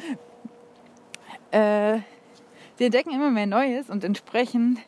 äh, 1.51 1.99
sie 2.77 2.85
entdecken 2.85 3.11
immer 3.11 3.31
mehr 3.31 3.47
Neues 3.47 3.91
und 3.91 4.03
entsprechend 4.05 4.79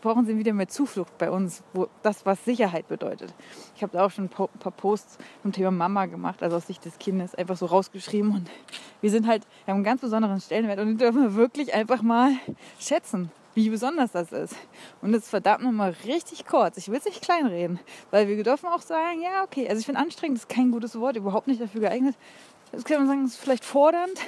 brauchen 0.00 0.26
sie 0.26 0.36
wieder 0.36 0.52
mehr 0.52 0.66
Zuflucht 0.66 1.16
bei 1.16 1.30
uns, 1.30 1.62
wo 1.72 1.86
das, 2.02 2.26
was 2.26 2.44
Sicherheit 2.44 2.88
bedeutet. 2.88 3.32
Ich 3.76 3.82
habe 3.82 3.92
da 3.92 4.04
auch 4.04 4.10
schon 4.10 4.24
ein 4.24 4.28
paar 4.28 4.72
Posts 4.72 5.18
zum 5.42 5.52
Thema 5.52 5.70
Mama 5.70 6.06
gemacht, 6.06 6.42
also 6.42 6.56
aus 6.56 6.66
Sicht 6.66 6.84
des 6.84 6.98
Kindes, 6.98 7.36
einfach 7.36 7.56
so 7.56 7.66
rausgeschrieben. 7.66 8.32
Und 8.32 8.50
wir 9.00 9.10
sind 9.10 9.26
halt, 9.26 9.42
wir 9.64 9.72
haben 9.72 9.78
einen 9.78 9.84
ganz 9.84 10.00
besonderen 10.00 10.40
Stellenwert 10.40 10.78
und 10.78 10.88
den 10.88 10.98
dürfen 10.98 11.22
wir 11.22 11.34
wirklich 11.34 11.74
einfach 11.74 12.02
mal 12.02 12.32
schätzen, 12.78 13.30
wie 13.54 13.70
besonders 13.70 14.12
das 14.12 14.32
ist. 14.32 14.54
Und 15.02 15.12
das 15.12 15.24
ist 15.24 15.30
verdammt 15.30 15.64
nochmal 15.64 15.94
richtig 16.04 16.46
kurz. 16.46 16.76
Ich 16.76 16.88
will 16.88 16.98
es 16.98 17.04
nicht 17.04 17.22
kleinreden, 17.22 17.78
weil 18.10 18.28
wir 18.28 18.42
dürfen 18.42 18.66
auch 18.66 18.82
sagen, 18.82 19.22
ja, 19.22 19.44
okay, 19.44 19.68
also 19.68 19.80
ich 19.80 19.86
finde 19.86 20.00
anstrengend 20.00 20.38
ist 20.38 20.48
kein 20.48 20.70
gutes 20.70 20.98
Wort, 20.98 21.16
überhaupt 21.16 21.46
nicht 21.46 21.60
dafür 21.60 21.82
geeignet. 21.82 22.16
Das 22.72 22.84
kann 22.84 22.98
man 22.98 23.06
sagen, 23.06 23.24
ist 23.24 23.36
vielleicht 23.36 23.64
fordernd, 23.64 24.18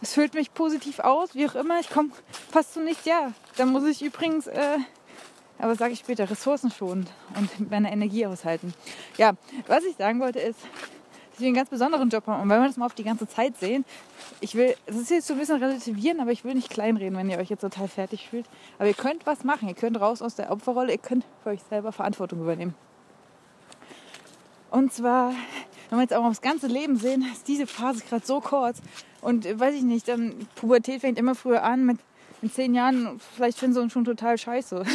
es 0.00 0.14
füllt 0.14 0.34
mich 0.34 0.54
positiv 0.54 1.00
aus, 1.00 1.34
wie 1.34 1.46
auch 1.46 1.54
immer. 1.54 1.80
Ich 1.80 1.90
komme 1.90 2.10
fast 2.50 2.74
zu 2.74 2.80
nichts. 2.80 3.04
Ja, 3.04 3.32
dann 3.56 3.70
muss 3.70 3.84
ich 3.84 4.02
übrigens, 4.02 4.46
äh, 4.46 4.78
aber 5.58 5.74
sage 5.74 5.92
ich 5.92 5.98
später, 5.98 6.30
Ressourcen 6.30 6.70
schonen 6.70 7.08
und 7.36 7.70
meine 7.70 7.90
Energie 7.90 8.26
aushalten. 8.26 8.74
Ja, 9.16 9.32
was 9.66 9.84
ich 9.84 9.96
sagen 9.96 10.20
wollte 10.20 10.38
ist, 10.38 10.60
wir 11.40 11.46
einen 11.46 11.56
ganz 11.56 11.70
besonderen 11.70 12.08
Job 12.08 12.26
haben. 12.26 12.42
Und 12.42 12.48
wenn 12.48 12.60
wir 12.60 12.66
das 12.66 12.76
mal 12.76 12.86
auf 12.86 12.94
die 12.94 13.04
ganze 13.04 13.28
Zeit 13.28 13.56
sehen, 13.58 13.84
ich 14.40 14.54
will, 14.54 14.74
das 14.86 14.96
ist 14.96 15.10
jetzt 15.10 15.26
so 15.26 15.34
ein 15.34 15.40
bisschen 15.40 15.62
relativieren, 15.62 16.20
aber 16.20 16.32
ich 16.32 16.44
will 16.44 16.54
nicht 16.54 16.70
kleinreden, 16.70 17.16
wenn 17.16 17.30
ihr 17.30 17.38
euch 17.38 17.50
jetzt 17.50 17.60
total 17.60 17.88
fertig 17.88 18.28
fühlt. 18.28 18.46
Aber 18.78 18.88
ihr 18.88 18.94
könnt 18.94 19.26
was 19.26 19.44
machen. 19.44 19.68
Ihr 19.68 19.74
könnt 19.74 20.00
raus 20.00 20.22
aus 20.22 20.34
der 20.34 20.50
Opferrolle. 20.50 20.92
Ihr 20.92 20.98
könnt 20.98 21.24
für 21.42 21.50
euch 21.50 21.62
selber 21.68 21.92
Verantwortung 21.92 22.40
übernehmen. 22.40 22.74
Und 24.70 24.92
zwar, 24.92 25.32
wenn 25.88 25.98
wir 25.98 26.02
jetzt 26.02 26.14
auch 26.14 26.22
mal 26.22 26.28
aufs 26.28 26.42
ganze 26.42 26.66
Leben 26.66 26.96
sehen, 26.96 27.24
ist 27.32 27.48
diese 27.48 27.66
Phase 27.66 28.04
gerade 28.08 28.26
so 28.26 28.40
kurz. 28.40 28.82
Und 29.20 29.44
weiß 29.58 29.74
ich 29.74 29.82
nicht, 29.82 30.08
dann 30.08 30.46
Pubertät 30.54 31.00
fängt 31.00 31.18
immer 31.18 31.34
früher 31.34 31.62
an. 31.62 31.86
Mit 31.86 31.98
in 32.42 32.52
zehn 32.52 32.74
Jahren, 32.74 33.18
vielleicht 33.34 33.58
finden 33.58 33.74
sie 33.74 33.80
uns 33.80 33.92
schon 33.92 34.04
total 34.04 34.38
scheiße. 34.38 34.84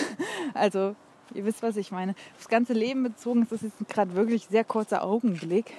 Also, 0.53 0.95
ihr 1.33 1.45
wisst, 1.45 1.63
was 1.63 1.77
ich 1.77 1.91
meine. 1.91 2.13
Das 2.37 2.47
ganze 2.47 2.73
Leben 2.73 3.01
bezogen 3.01 3.41
ist 3.43 3.51
das 3.51 3.61
jetzt 3.63 3.77
gerade 3.89 4.13
wirklich 4.13 4.47
sehr 4.47 4.63
kurzer 4.63 5.03
Augenblick. 5.03 5.73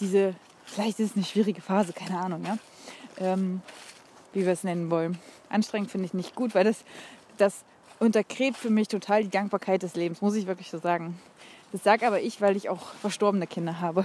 Diese, 0.00 0.34
vielleicht 0.64 1.00
ist 1.00 1.10
es 1.10 1.16
eine 1.16 1.24
schwierige 1.24 1.60
Phase, 1.60 1.92
keine 1.92 2.18
Ahnung, 2.18 2.44
ja. 2.44 2.58
Ähm, 3.18 3.62
wie 4.32 4.44
wir 4.44 4.52
es 4.52 4.64
nennen 4.64 4.90
wollen. 4.90 5.18
Anstrengend 5.48 5.90
finde 5.90 6.06
ich 6.06 6.14
nicht 6.14 6.34
gut, 6.34 6.54
weil 6.54 6.64
das, 6.64 6.84
das 7.38 7.64
untergräbt 7.98 8.56
für 8.56 8.70
mich 8.70 8.88
total 8.88 9.24
die 9.24 9.30
Dankbarkeit 9.30 9.82
des 9.82 9.94
Lebens, 9.96 10.20
muss 10.20 10.34
ich 10.34 10.46
wirklich 10.46 10.70
so 10.70 10.78
sagen. 10.78 11.18
Das 11.72 11.82
sage 11.82 12.06
aber 12.06 12.20
ich, 12.20 12.40
weil 12.40 12.56
ich 12.56 12.68
auch 12.68 12.86
verstorbene 13.00 13.46
Kinder 13.46 13.80
habe. 13.80 14.04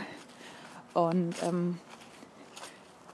Und 0.93 1.35
ähm, 1.43 1.77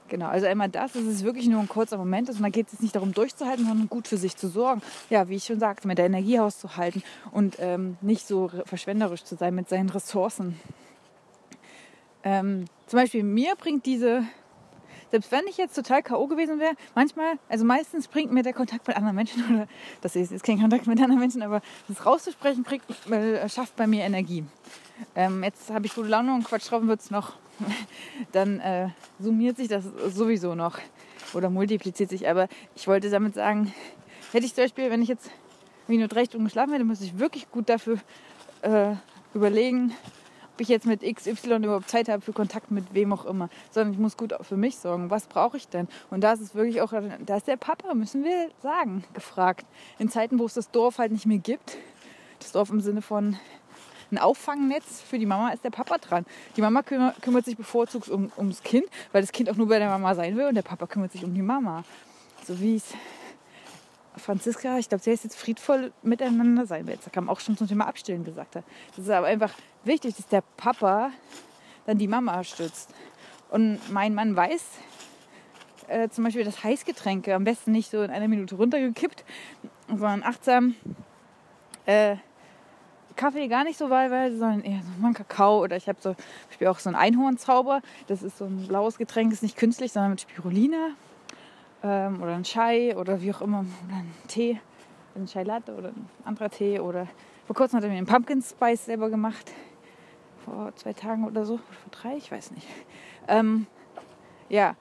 Genau, 0.08 0.28
also 0.28 0.46
einmal 0.46 0.70
das, 0.70 0.94
es 0.94 1.06
ist 1.06 1.22
wirklich 1.22 1.48
nur 1.48 1.60
ein 1.60 1.68
kurzer 1.68 1.98
Moment 1.98 2.30
und 2.30 2.42
da 2.42 2.48
geht 2.48 2.72
es 2.72 2.80
nicht 2.80 2.96
darum 2.96 3.12
durchzuhalten, 3.12 3.66
sondern 3.66 3.88
gut 3.88 4.08
für 4.08 4.16
sich 4.16 4.36
zu 4.36 4.48
sorgen. 4.48 4.80
Ja, 5.10 5.28
wie 5.28 5.36
ich 5.36 5.44
schon 5.44 5.60
sagte, 5.60 5.86
mit 5.86 5.98
der 5.98 6.06
Energie 6.06 6.40
auszuhalten 6.40 7.02
und 7.30 7.56
ähm, 7.58 7.98
nicht 8.00 8.26
so 8.26 8.50
verschwenderisch 8.64 9.24
zu 9.24 9.36
sein 9.36 9.54
mit 9.54 9.68
seinen 9.68 9.90
Ressourcen. 9.90 10.58
Ähm, 12.28 12.66
zum 12.86 12.98
Beispiel 12.98 13.22
mir 13.22 13.56
bringt 13.56 13.86
diese, 13.86 14.22
selbst 15.10 15.32
wenn 15.32 15.46
ich 15.46 15.56
jetzt 15.56 15.74
total 15.74 16.02
K.O. 16.02 16.26
gewesen 16.26 16.60
wäre, 16.60 16.74
manchmal, 16.94 17.38
also 17.48 17.64
meistens 17.64 18.06
bringt 18.06 18.30
mir 18.30 18.42
der 18.42 18.52
Kontakt 18.52 18.86
mit 18.86 18.98
anderen 18.98 19.16
Menschen, 19.16 19.42
oder 19.54 19.66
das 20.02 20.14
ist 20.14 20.30
jetzt 20.30 20.44
kein 20.44 20.60
Kontakt 20.60 20.86
mit 20.86 21.00
anderen 21.00 21.20
Menschen, 21.20 21.40
aber 21.40 21.62
das 21.88 22.04
rauszusprechen 22.04 22.64
bringt, 22.64 22.84
äh, 23.10 23.48
schafft 23.48 23.76
bei 23.76 23.86
mir 23.86 24.04
Energie. 24.04 24.44
Ähm, 25.16 25.42
jetzt 25.42 25.70
habe 25.70 25.86
ich 25.86 25.94
gute 25.94 26.08
Laune 26.08 26.34
und 26.34 26.44
Quatsch 26.44 26.70
drauf 26.70 26.86
wird 26.86 27.00
es 27.00 27.10
noch 27.10 27.32
dann 28.32 28.60
äh, 28.60 28.88
summiert 29.18 29.56
sich 29.56 29.68
das 29.68 29.84
sowieso 30.08 30.54
noch 30.54 30.78
oder 31.32 31.48
multipliziert 31.48 32.10
sich. 32.10 32.28
Aber 32.28 32.48
ich 32.76 32.86
wollte 32.86 33.08
damit 33.08 33.36
sagen, 33.36 33.72
hätte 34.32 34.44
ich 34.44 34.54
zum 34.54 34.64
Beispiel, 34.64 34.90
wenn 34.90 35.00
ich 35.00 35.08
jetzt 35.08 35.30
wie 35.86 35.96
nur 35.96 36.08
drei 36.08 36.26
Stunden 36.26 36.44
geschlafen 36.44 36.72
hätte, 36.72 36.84
müsste 36.84 37.06
ich 37.06 37.18
wirklich 37.18 37.50
gut 37.50 37.70
dafür 37.70 37.98
äh, 38.60 38.92
überlegen, 39.32 39.94
ob 40.58 40.62
ich 40.62 40.68
jetzt 40.68 40.86
mit 40.86 41.02
XY 41.02 41.58
überhaupt 41.58 41.88
Zeit 41.88 42.08
habe 42.08 42.20
für 42.20 42.32
Kontakt 42.32 42.72
mit 42.72 42.92
wem 42.92 43.12
auch 43.12 43.26
immer. 43.26 43.48
Sondern 43.70 43.92
ich 43.92 44.00
muss 44.00 44.16
gut 44.16 44.34
für 44.40 44.56
mich 44.56 44.76
sorgen. 44.76 45.08
Was 45.08 45.28
brauche 45.28 45.56
ich 45.56 45.68
denn? 45.68 45.86
Und 46.10 46.22
da 46.22 46.32
ist 46.32 46.40
es 46.40 46.56
wirklich 46.56 46.80
auch, 46.80 46.92
da 47.24 47.36
ist 47.36 47.46
der 47.46 47.56
Papa, 47.56 47.94
müssen 47.94 48.24
wir 48.24 48.50
sagen, 48.60 49.04
gefragt. 49.14 49.64
In 50.00 50.08
Zeiten, 50.08 50.40
wo 50.40 50.46
es 50.46 50.54
das 50.54 50.72
Dorf 50.72 50.98
halt 50.98 51.12
nicht 51.12 51.26
mehr 51.26 51.38
gibt. 51.38 51.76
Das 52.40 52.50
Dorf 52.50 52.70
im 52.70 52.80
Sinne 52.80 53.02
von 53.02 53.38
ein 54.10 54.18
Auffangnetz 54.18 55.00
für 55.00 55.20
die 55.20 55.26
Mama 55.26 55.50
ist 55.50 55.62
der 55.62 55.70
Papa 55.70 55.98
dran. 55.98 56.26
Die 56.56 56.60
Mama 56.60 56.82
kümmert, 56.82 57.44
sich 57.44 57.56
bevorzugt 57.56 58.08
um, 58.08 58.32
ums 58.36 58.64
Kind, 58.64 58.86
weil 59.12 59.20
das 59.20 59.30
Kind 59.30 59.48
auch 59.50 59.56
nur 59.56 59.68
bei 59.68 59.78
der 59.78 59.90
Mama 59.90 60.16
sein 60.16 60.36
will 60.36 60.46
und 60.46 60.56
der 60.56 60.62
Papa 60.62 60.88
kümmert 60.88 61.12
sich 61.12 61.24
um 61.24 61.34
die 61.34 61.42
Mama. 61.42 61.84
So 62.44 62.58
wie 62.58 62.74
es 62.74 62.94
Franziska, 64.18 64.78
ich 64.78 64.88
glaube, 64.88 65.04
sie 65.04 65.10
ist 65.10 65.24
jetzt 65.24 65.36
friedvoll 65.36 65.92
miteinander 66.02 66.66
sein 66.66 66.86
will. 66.86 66.98
Da 67.02 67.10
kam 67.10 67.28
auch 67.28 67.38
schon 67.40 67.56
zum 67.56 67.68
Thema 67.68 67.86
Abstillen 67.86 68.24
gesagt. 68.24 68.56
Hat. 68.56 68.64
Das 68.96 69.04
ist 69.04 69.10
aber 69.10 69.26
einfach 69.26 69.52
wichtig, 69.88 70.14
dass 70.16 70.28
der 70.28 70.42
Papa 70.56 71.10
dann 71.86 71.98
die 71.98 72.08
Mama 72.08 72.44
stützt. 72.44 72.94
Und 73.50 73.80
mein 73.90 74.14
Mann 74.14 74.36
weiß, 74.36 74.62
äh, 75.88 76.08
zum 76.10 76.24
Beispiel 76.24 76.44
das 76.44 76.62
Heißgetränke 76.62 77.34
am 77.34 77.44
besten 77.44 77.72
nicht 77.72 77.90
so 77.90 78.02
in 78.02 78.10
einer 78.10 78.28
Minute 78.28 78.54
runtergekippt, 78.56 79.24
sondern 79.88 80.22
achtsam 80.22 80.74
äh, 81.86 82.16
Kaffee 83.16 83.48
gar 83.48 83.64
nicht 83.64 83.78
so 83.78 83.90
wahlweise, 83.90 84.38
sondern 84.38 84.62
eher 84.62 84.80
so 84.82 85.02
mal 85.02 85.12
Kakao 85.12 85.62
oder 85.62 85.76
ich 85.76 85.88
habe 85.88 85.98
so 86.00 86.14
ich 86.58 86.68
auch 86.68 86.78
so 86.78 86.88
ein 86.88 86.94
Einhornzauber. 86.94 87.80
Das 88.06 88.22
ist 88.22 88.38
so 88.38 88.44
ein 88.44 88.68
blaues 88.68 88.98
Getränk, 88.98 89.32
ist 89.32 89.42
nicht 89.42 89.56
künstlich, 89.56 89.92
sondern 89.92 90.12
mit 90.12 90.20
Spirulina 90.20 90.90
ähm, 91.82 92.22
oder 92.22 92.34
ein 92.34 92.44
Chai 92.44 92.96
oder 92.96 93.20
wie 93.20 93.32
auch 93.32 93.40
immer 93.40 93.64
oder 93.86 93.96
ein 93.96 94.12
Tee, 94.28 94.60
ein 95.16 95.26
Chai 95.26 95.42
Latte 95.42 95.74
oder 95.74 95.88
ein 95.88 96.08
anderer 96.24 96.50
Tee 96.50 96.78
oder 96.78 97.08
vor 97.46 97.56
kurzem 97.56 97.78
hat 97.78 97.84
er 97.84 97.90
mir 97.90 97.96
einen 97.96 98.06
Pumpkin 98.06 98.42
Spice 98.42 98.84
selber 98.84 99.08
gemacht 99.10 99.50
vor 100.44 100.74
zwei 100.76 100.92
Tagen 100.92 101.24
oder 101.24 101.44
so, 101.44 101.58
vor 101.58 101.90
drei, 101.90 102.16
ich 102.16 102.30
weiß 102.30 102.50
nicht. 102.52 102.66
Ähm, 103.26 103.66
ja, 104.48 104.76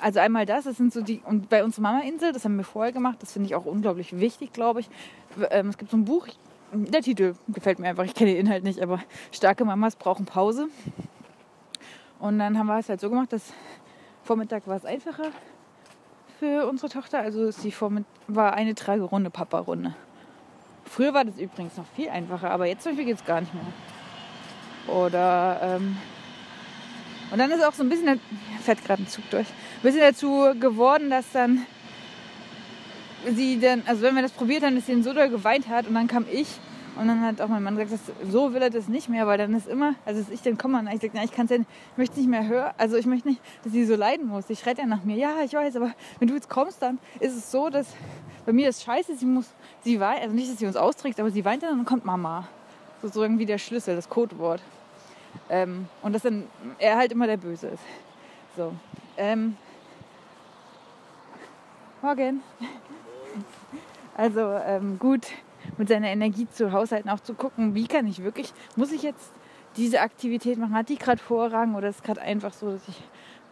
also 0.00 0.20
einmal 0.20 0.46
das, 0.46 0.64
das 0.64 0.76
sind 0.76 0.92
so 0.92 1.00
die, 1.00 1.20
und 1.24 1.48
bei 1.48 1.64
unserer 1.64 1.82
Mama-Insel, 1.82 2.32
das 2.32 2.44
haben 2.44 2.56
wir 2.56 2.64
vorher 2.64 2.92
gemacht, 2.92 3.18
das 3.20 3.32
finde 3.32 3.46
ich 3.46 3.54
auch 3.54 3.64
unglaublich 3.64 4.18
wichtig, 4.18 4.52
glaube 4.52 4.80
ich. 4.80 4.90
Ähm, 5.50 5.68
es 5.68 5.78
gibt 5.78 5.90
so 5.90 5.96
ein 5.96 6.04
Buch, 6.04 6.28
der 6.72 7.02
Titel 7.02 7.34
gefällt 7.48 7.78
mir 7.78 7.88
einfach. 7.88 8.04
Ich 8.04 8.14
kenne 8.14 8.32
den 8.32 8.40
Inhalt 8.40 8.64
nicht, 8.64 8.80
aber 8.80 9.00
starke 9.32 9.64
Mamas 9.64 9.96
brauchen 9.96 10.26
Pause. 10.26 10.68
Und 12.18 12.38
dann 12.38 12.58
haben 12.58 12.66
wir 12.66 12.78
es 12.78 12.88
halt 12.88 13.00
so 13.00 13.08
gemacht, 13.08 13.32
dass 13.32 13.52
Vormittag 14.22 14.66
war 14.66 14.76
es 14.76 14.84
einfacher 14.84 15.30
für 16.38 16.66
unsere 16.66 16.90
Tochter. 16.90 17.20
Also 17.20 17.44
ist 17.44 17.64
die 17.64 17.72
Vormitt 17.72 18.04
war 18.26 18.54
eine 18.54 18.74
Tragerunde, 18.74 19.30
Papa-Runde. 19.30 19.94
Früher 20.84 21.14
war 21.14 21.24
das 21.24 21.38
übrigens 21.38 21.76
noch 21.76 21.86
viel 21.86 22.08
einfacher, 22.08 22.50
aber 22.50 22.66
jetzt 22.66 22.82
zum 22.82 22.92
Beispiel 22.92 23.06
geht 23.06 23.16
es 23.16 23.24
gar 23.24 23.40
nicht 23.40 23.54
mehr. 23.54 23.64
Oder 24.88 25.60
ähm, 25.62 25.96
und 27.30 27.38
dann 27.38 27.50
ist 27.50 27.62
auch 27.62 27.74
so 27.74 27.82
ein 27.82 27.88
bisschen, 27.88 28.20
fährt 28.62 28.84
gerade 28.84 29.02
ein 29.02 29.08
Zug 29.08 29.28
durch, 29.30 29.46
ein 29.46 29.82
bisschen 29.82 30.00
dazu 30.00 30.54
geworden, 30.58 31.10
dass 31.10 31.30
dann 31.32 31.66
sie 33.34 33.60
dann, 33.60 33.82
also 33.86 34.02
wenn 34.02 34.14
wir 34.14 34.22
das 34.22 34.32
probiert 34.32 34.62
haben, 34.62 34.76
dass 34.76 34.86
sie 34.86 34.92
ihn 34.92 35.02
so 35.02 35.12
doll 35.12 35.28
geweint 35.28 35.68
hat 35.68 35.86
und 35.86 35.94
dann 35.94 36.06
kam 36.06 36.24
ich 36.30 36.48
und 36.96 37.06
dann 37.06 37.20
hat 37.20 37.40
auch 37.40 37.48
mein 37.48 37.62
Mann 37.62 37.76
gesagt, 37.76 37.92
dass, 37.92 38.32
so 38.32 38.54
will 38.54 38.62
er 38.62 38.70
das 38.70 38.88
nicht 38.88 39.08
mehr, 39.08 39.26
weil 39.26 39.36
dann 39.36 39.54
ist 39.54 39.68
immer, 39.68 39.94
also 40.06 40.24
ich 40.32 40.40
dann 40.40 40.56
komme 40.56 40.78
und 40.78 40.86
ich 40.88 41.00
sage, 41.00 41.12
ich 41.22 41.32
kann 41.32 41.44
es 41.44 41.50
ja 41.50 41.58
ich 41.58 41.96
möchte 41.96 42.18
nicht 42.18 42.28
mehr 42.28 42.48
hören, 42.48 42.72
also 42.78 42.96
ich 42.96 43.06
möchte 43.06 43.28
nicht, 43.28 43.40
dass 43.62 43.72
sie 43.72 43.84
so 43.84 43.94
leiden 43.94 44.26
muss. 44.26 44.48
Ich 44.48 44.60
schreit 44.60 44.78
ja 44.78 44.86
nach 44.86 45.04
mir, 45.04 45.16
ja, 45.16 45.34
ich 45.44 45.52
weiß, 45.52 45.76
aber 45.76 45.92
wenn 46.18 46.28
du 46.28 46.34
jetzt 46.34 46.48
kommst, 46.48 46.80
dann 46.80 46.98
ist 47.20 47.36
es 47.36 47.50
so, 47.50 47.68
dass 47.68 47.88
bei 48.46 48.52
mir 48.52 48.68
ist 48.68 48.82
scheiße, 48.82 49.16
sie 49.16 49.26
muss, 49.26 49.46
sie 49.84 50.00
weint, 50.00 50.22
also 50.22 50.34
nicht, 50.34 50.50
dass 50.50 50.58
sie 50.58 50.66
uns 50.66 50.76
austrägt, 50.76 51.20
aber 51.20 51.30
sie 51.30 51.44
weint 51.44 51.62
dann 51.62 51.72
und 51.72 51.78
dann 51.78 51.86
kommt 51.86 52.04
Mama. 52.04 52.48
So, 53.02 53.08
so 53.08 53.22
irgendwie 53.22 53.46
der 53.46 53.58
Schlüssel, 53.58 53.94
das 53.94 54.08
Codewort. 54.08 54.60
Ähm, 55.50 55.88
und 56.02 56.12
dass 56.12 56.22
dann 56.22 56.46
er 56.78 56.96
halt 56.96 57.12
immer 57.12 57.26
der 57.26 57.36
Böse 57.36 57.68
ist. 57.68 57.82
So. 58.56 58.72
Ähm, 59.16 59.56
morgen. 62.02 62.42
Also 64.16 64.40
ähm, 64.40 64.98
gut 64.98 65.26
mit 65.76 65.88
seiner 65.88 66.08
Energie 66.08 66.48
zu 66.48 66.72
haushalten, 66.72 67.08
auch 67.08 67.20
zu 67.20 67.34
gucken, 67.34 67.74
wie 67.74 67.86
kann 67.86 68.06
ich 68.06 68.22
wirklich, 68.22 68.52
muss 68.76 68.92
ich 68.92 69.02
jetzt 69.02 69.32
diese 69.76 70.00
Aktivität 70.00 70.58
machen? 70.58 70.74
Hat 70.74 70.88
die 70.88 70.98
gerade 70.98 71.22
Vorrang 71.22 71.74
oder 71.74 71.88
ist 71.88 71.96
es 71.96 72.02
gerade 72.02 72.20
einfach 72.20 72.52
so, 72.52 72.72
dass 72.72 72.88
ich 72.88 73.02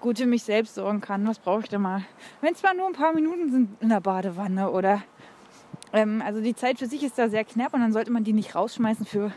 gut 0.00 0.18
für 0.18 0.26
mich 0.26 0.42
selbst 0.42 0.74
sorgen 0.74 1.00
kann? 1.00 1.26
Was 1.26 1.38
brauche 1.38 1.60
ich 1.60 1.68
da 1.68 1.78
mal? 1.78 2.02
Wenn 2.40 2.54
es 2.54 2.62
mal 2.62 2.74
nur 2.74 2.86
ein 2.86 2.92
paar 2.92 3.12
Minuten 3.12 3.50
sind 3.50 3.80
in 3.80 3.88
der 3.88 4.00
Badewanne 4.00 4.70
oder 4.70 5.02
ähm, 5.92 6.22
also 6.24 6.40
die 6.40 6.54
Zeit 6.54 6.78
für 6.78 6.86
sich 6.86 7.02
ist 7.02 7.18
da 7.18 7.28
sehr 7.28 7.44
knapp 7.44 7.74
und 7.74 7.80
dann 7.80 7.92
sollte 7.92 8.10
man 8.10 8.24
die 8.24 8.32
nicht 8.32 8.54
rausschmeißen 8.54 9.06
für 9.06 9.32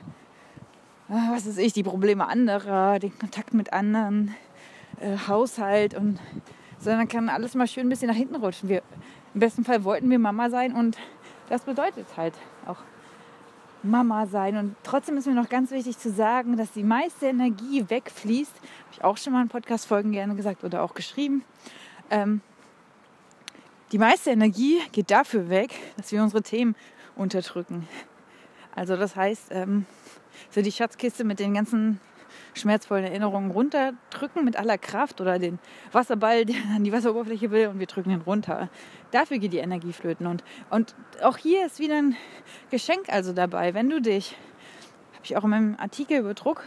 was 1.09 1.45
ist 1.45 1.57
ich, 1.57 1.73
die 1.73 1.83
Probleme 1.83 2.27
anderer, 2.27 2.99
den 2.99 3.17
Kontakt 3.17 3.53
mit 3.53 3.73
anderen, 3.73 4.35
äh, 4.99 5.17
Haushalt 5.27 5.93
und 5.93 6.19
sondern 6.79 7.07
kann 7.07 7.29
alles 7.29 7.55
mal 7.55 7.67
schön 7.67 7.87
ein 7.87 7.89
bisschen 7.89 8.07
nach 8.07 8.15
hinten 8.15 8.35
rutschen. 8.35 8.69
Wir, 8.69 8.81
Im 9.33 9.41
besten 9.41 9.65
Fall 9.65 9.83
wollten 9.83 10.09
wir 10.09 10.19
Mama 10.19 10.49
sein 10.49 10.73
und 10.73 10.97
das 11.49 11.63
bedeutet 11.63 12.05
halt 12.15 12.33
auch 12.65 12.77
Mama 13.83 14.27
sein. 14.27 14.57
Und 14.57 14.75
trotzdem 14.83 15.17
ist 15.17 15.27
mir 15.27 15.33
noch 15.33 15.49
ganz 15.49 15.71
wichtig 15.71 15.97
zu 15.97 16.11
sagen, 16.11 16.57
dass 16.57 16.71
die 16.71 16.83
meiste 16.83 17.27
Energie 17.27 17.85
wegfließt. 17.87 18.55
Habe 18.55 18.93
ich 18.93 19.03
auch 19.03 19.17
schon 19.17 19.33
mal 19.33 19.41
in 19.41 19.49
Podcast-Folgen 19.49 20.11
gerne 20.11 20.35
gesagt 20.35 20.63
oder 20.63 20.83
auch 20.83 20.93
geschrieben. 20.93 21.43
Ähm, 22.09 22.41
die 23.91 23.97
meiste 23.97 24.29
Energie 24.29 24.79
geht 24.91 25.11
dafür 25.11 25.49
weg, 25.49 25.73
dass 25.97 26.11
wir 26.11 26.21
unsere 26.21 26.43
Themen 26.43 26.75
unterdrücken. 27.15 27.87
Also 28.75 28.95
das 28.95 29.15
heißt, 29.15 29.47
ähm, 29.51 29.85
so 30.49 30.61
die 30.61 30.71
Schatzkiste 30.71 31.23
mit 31.23 31.39
den 31.39 31.53
ganzen 31.53 31.99
schmerzvollen 32.53 33.05
Erinnerungen 33.05 33.51
runterdrücken 33.51 34.43
mit 34.45 34.57
aller 34.57 34.77
Kraft 34.77 35.21
oder 35.21 35.39
den 35.39 35.59
Wasserball, 35.91 36.45
der 36.45 36.55
an 36.75 36.83
die 36.83 36.91
Wasseroberfläche 36.91 37.51
will 37.51 37.67
und 37.67 37.79
wir 37.79 37.87
drücken 37.87 38.11
ihn 38.11 38.21
runter. 38.21 38.69
Dafür 39.11 39.39
geht 39.39 39.53
die 39.53 39.57
Energie 39.57 39.93
flöten. 39.93 40.27
Und, 40.27 40.43
und 40.69 40.95
auch 41.21 41.37
hier 41.37 41.65
ist 41.65 41.79
wieder 41.79 41.97
ein 41.97 42.15
Geschenk 42.69 43.09
also 43.09 43.33
dabei. 43.33 43.73
Wenn 43.73 43.89
du 43.89 44.01
dich, 44.01 44.35
habe 45.13 45.25
ich 45.25 45.37
auch 45.37 45.43
in 45.43 45.49
meinem 45.49 45.75
Artikel 45.79 46.19
über 46.19 46.33
Druck 46.33 46.63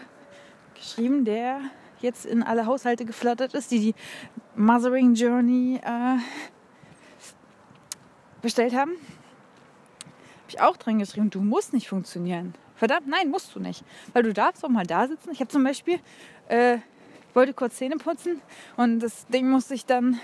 geschrieben, 0.75 1.25
der 1.25 1.61
jetzt 2.01 2.27
in 2.27 2.43
alle 2.43 2.67
Haushalte 2.67 3.05
geflattert 3.05 3.55
ist, 3.55 3.71
die 3.71 3.79
die 3.79 3.95
Mothering 4.57 5.15
Journey 5.15 5.81
äh, 5.83 6.19
bestellt 8.41 8.75
haben, 8.75 8.91
habe 8.91 10.49
ich 10.49 10.61
auch 10.61 10.77
drin 10.77 10.99
geschrieben, 10.99 11.31
du 11.31 11.41
musst 11.41 11.73
nicht 11.73 11.89
funktionieren. 11.89 12.55
Verdammt, 12.77 13.07
nein, 13.07 13.31
musst 13.31 13.55
du 13.55 13.61
nicht. 13.61 13.85
Weil 14.13 14.23
du 14.23 14.33
darfst 14.33 14.65
auch 14.65 14.69
mal 14.69 14.87
da 14.87 15.07
sitzen. 15.07 15.31
Ich 15.33 15.41
habe 15.41 15.49
zum 15.49 15.65
Beispiel, 15.65 16.01
äh, 16.49 16.79
wollte 17.35 17.55
kurz 17.55 17.77
Zähne 17.77 17.97
putzen 17.97 18.41
und 18.77 19.01
das 19.01 19.27
Ding 19.29 19.49
musste 19.49 19.75
ich 19.75 19.87
dann 19.87 20.21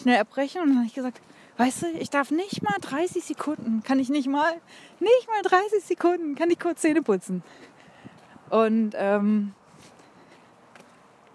schnell 0.00 0.16
erbrechen 0.16 0.62
und 0.62 0.68
dann 0.68 0.76
habe 0.78 0.86
ich 0.86 0.94
gesagt, 0.94 1.20
weißt 1.56 1.82
du, 1.82 1.86
ich 1.98 2.10
darf 2.10 2.30
nicht 2.30 2.62
mal 2.62 2.76
30 2.80 3.24
Sekunden, 3.24 3.82
kann 3.82 3.98
ich 3.98 4.08
nicht 4.08 4.28
mal, 4.28 4.52
nicht 5.00 5.28
mal 5.28 5.42
30 5.42 5.84
Sekunden, 5.84 6.34
kann 6.34 6.50
ich 6.50 6.58
kurz 6.58 6.80
Zähne 6.80 7.02
putzen. 7.02 7.42
Und 8.50 8.92
ähm, 8.94 9.54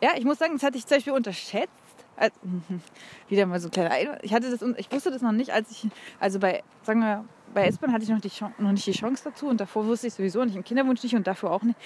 ja, 0.02 0.12
ich 0.18 0.26
muss 0.26 0.40
sagen, 0.40 0.54
das 0.54 0.64
hatte 0.64 0.78
ich 0.78 0.86
zum 0.86 0.98
Beispiel 0.98 1.14
unterschätzt. 1.14 1.72
Also, 2.16 2.36
wieder 3.30 3.46
mal 3.46 3.60
so 3.60 3.68
ein 3.68 3.72
kleiner 3.72 3.92
Ein 3.92 4.18
Ich 4.22 4.34
hatte 4.34 4.50
das, 4.50 4.62
ich 4.78 4.92
wusste 4.92 5.12
das 5.12 5.22
noch 5.22 5.32
nicht, 5.32 5.52
als 5.52 5.72
ich, 5.72 5.88
also 6.20 6.40
bei, 6.40 6.64
sagen 6.84 7.02
wir, 7.02 7.26
bei 7.54 7.66
S-Bahn 7.66 7.94
hatte 7.94 8.04
ich 8.04 8.10
noch, 8.10 8.22
die 8.22 8.32
noch 8.58 8.72
nicht 8.72 8.86
die 8.86 8.92
Chance 8.92 9.24
dazu 9.26 9.48
und 9.48 9.60
davor 9.60 9.86
wusste 9.86 10.08
ich 10.08 10.14
sowieso 10.14 10.44
nicht, 10.44 10.56
im 10.56 10.64
Kinderwunsch 10.64 11.04
nicht 11.04 11.16
und 11.16 11.28
dafür 11.28 11.52
auch 11.52 11.64
nicht, 11.64 11.78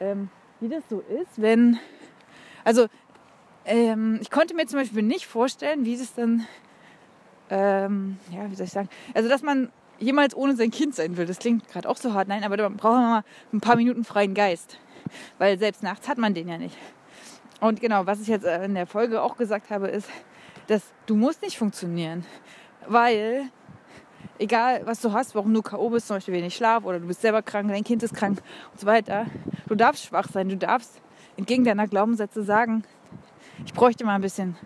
ähm, 0.00 0.28
wie 0.60 0.68
das 0.68 0.82
so 0.88 1.00
ist, 1.00 1.40
wenn, 1.40 1.78
also 2.64 2.86
ähm, 3.64 4.18
ich 4.20 4.30
konnte 4.30 4.54
mir 4.54 4.66
zum 4.66 4.78
Beispiel 4.78 5.02
nicht 5.02 5.26
vorstellen, 5.26 5.84
wie 5.84 5.94
es 5.94 6.14
dann, 6.14 6.46
ähm, 7.50 8.18
ja, 8.30 8.50
wie 8.50 8.54
soll 8.54 8.66
ich 8.66 8.72
sagen, 8.72 8.88
also 9.14 9.28
dass 9.28 9.42
man 9.42 9.70
jemals 9.98 10.34
ohne 10.34 10.56
sein 10.56 10.70
Kind 10.70 10.94
sein 10.94 11.16
will. 11.16 11.26
Das 11.26 11.38
klingt 11.38 11.68
gerade 11.68 11.88
auch 11.88 11.96
so 11.96 12.12
hart, 12.14 12.28
nein, 12.28 12.44
aber 12.44 12.56
da 12.56 12.68
braucht 12.68 12.94
man 12.94 13.10
mal 13.10 13.24
ein 13.52 13.60
paar 13.60 13.76
Minuten 13.76 14.04
freien 14.04 14.34
Geist, 14.34 14.78
weil 15.38 15.58
selbst 15.58 15.82
nachts 15.82 16.08
hat 16.08 16.18
man 16.18 16.34
den 16.34 16.48
ja 16.48 16.58
nicht. 16.58 16.76
Und 17.60 17.80
genau, 17.80 18.06
was 18.06 18.20
ich 18.20 18.28
jetzt 18.28 18.44
äh, 18.44 18.64
in 18.64 18.74
der 18.74 18.86
Folge 18.86 19.22
auch 19.22 19.36
gesagt 19.36 19.70
habe, 19.70 19.88
ist, 19.88 20.08
dass 20.66 20.82
du 21.06 21.16
musst 21.16 21.42
nicht 21.42 21.58
funktionieren, 21.58 22.24
weil 22.86 23.50
egal 24.38 24.82
was 24.84 25.00
du 25.00 25.12
hast, 25.12 25.34
warum 25.34 25.52
du 25.54 25.62
K.O. 25.62 25.90
bist, 25.90 26.08
zum 26.08 26.16
Beispiel 26.16 26.34
wenig 26.34 26.54
Schlaf 26.54 26.84
oder 26.84 27.00
du 27.00 27.06
bist 27.06 27.20
selber 27.20 27.42
krank, 27.42 27.68
dein 27.68 27.84
Kind 27.84 28.02
ist 28.02 28.14
krank 28.14 28.42
und 28.72 28.80
so 28.80 28.86
weiter, 28.86 29.26
du 29.68 29.74
darfst 29.74 30.04
schwach 30.04 30.28
sein, 30.32 30.48
du 30.48 30.56
darfst 30.56 31.00
entgegen 31.36 31.64
deiner 31.64 31.86
Glaubenssätze 31.86 32.42
sagen, 32.42 32.84
ich 33.64 33.72
bräuchte 33.72 34.04
mal 34.04 34.14
ein 34.14 34.20
bisschen 34.20 34.56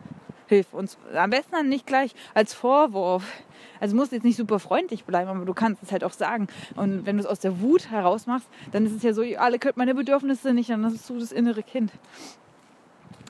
Hilfe. 0.48 0.76
Und 0.76 0.96
am 1.14 1.30
besten 1.30 1.52
dann 1.52 1.68
nicht 1.68 1.86
gleich 1.86 2.14
als 2.34 2.54
Vorwurf. 2.54 3.24
Also 3.80 3.94
musst 3.94 4.12
jetzt 4.12 4.24
nicht 4.24 4.36
super 4.36 4.58
freundlich 4.58 5.04
bleiben, 5.04 5.30
aber 5.30 5.44
du 5.44 5.54
kannst 5.54 5.82
es 5.82 5.92
halt 5.92 6.02
auch 6.02 6.12
sagen. 6.12 6.48
Und 6.74 7.06
wenn 7.06 7.16
du 7.16 7.22
es 7.22 7.28
aus 7.28 7.38
der 7.38 7.60
Wut 7.60 7.90
heraus 7.90 8.26
machst, 8.26 8.48
dann 8.72 8.86
ist 8.86 8.92
es 8.92 9.02
ja 9.02 9.12
so, 9.12 9.22
alle 9.36 9.58
können 9.58 9.74
meine 9.76 9.94
Bedürfnisse 9.94 10.52
nicht, 10.52 10.70
dann 10.70 10.84
hast 10.84 11.08
du 11.08 11.18
das 11.18 11.32
innere 11.32 11.62
Kind. 11.62 11.92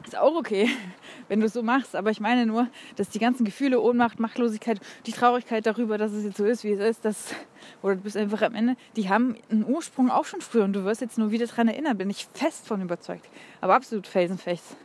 Ist 0.09 0.17
auch 0.17 0.37
okay, 0.37 0.71
wenn 1.29 1.41
du 1.41 1.47
es 1.47 1.53
so 1.53 1.63
machst. 1.63 1.95
Aber 1.95 2.11
ich 2.11 2.19
meine 2.19 2.47
nur, 2.47 2.69
dass 2.97 3.11
die 3.11 3.19
ganzen 3.19 3.45
Gefühle, 3.45 3.79
Ohnmacht, 3.79 4.19
Machtlosigkeit, 4.19 4.81
die 5.05 5.13
Traurigkeit 5.13 5.67
darüber, 5.67 5.99
dass 5.99 6.13
es 6.13 6.25
jetzt 6.25 6.39
so 6.39 6.47
ist, 6.47 6.65
wie 6.65 6.73
es 6.73 6.81
ist, 6.81 7.05
dass, 7.05 7.35
oder 7.83 7.95
du 7.95 8.01
bist 8.01 8.17
einfach 8.17 8.41
am 8.41 8.55
Ende, 8.55 8.77
die 8.97 9.11
haben 9.11 9.37
einen 9.51 9.67
Ursprung 9.67 10.11
auch 10.11 10.25
schon 10.25 10.41
früher 10.41 10.65
und 10.65 10.73
du 10.73 10.87
wirst 10.87 11.03
jetzt 11.03 11.19
nur 11.19 11.31
wieder 11.31 11.47
daran 11.47 11.69
erinnern, 11.69 11.99
bin 11.99 12.09
ich 12.09 12.27
fest 12.33 12.67
von 12.67 12.81
überzeugt. 12.81 13.29
Aber 13.61 13.75
absolut 13.75 14.07
felsenfest. 14.07 14.79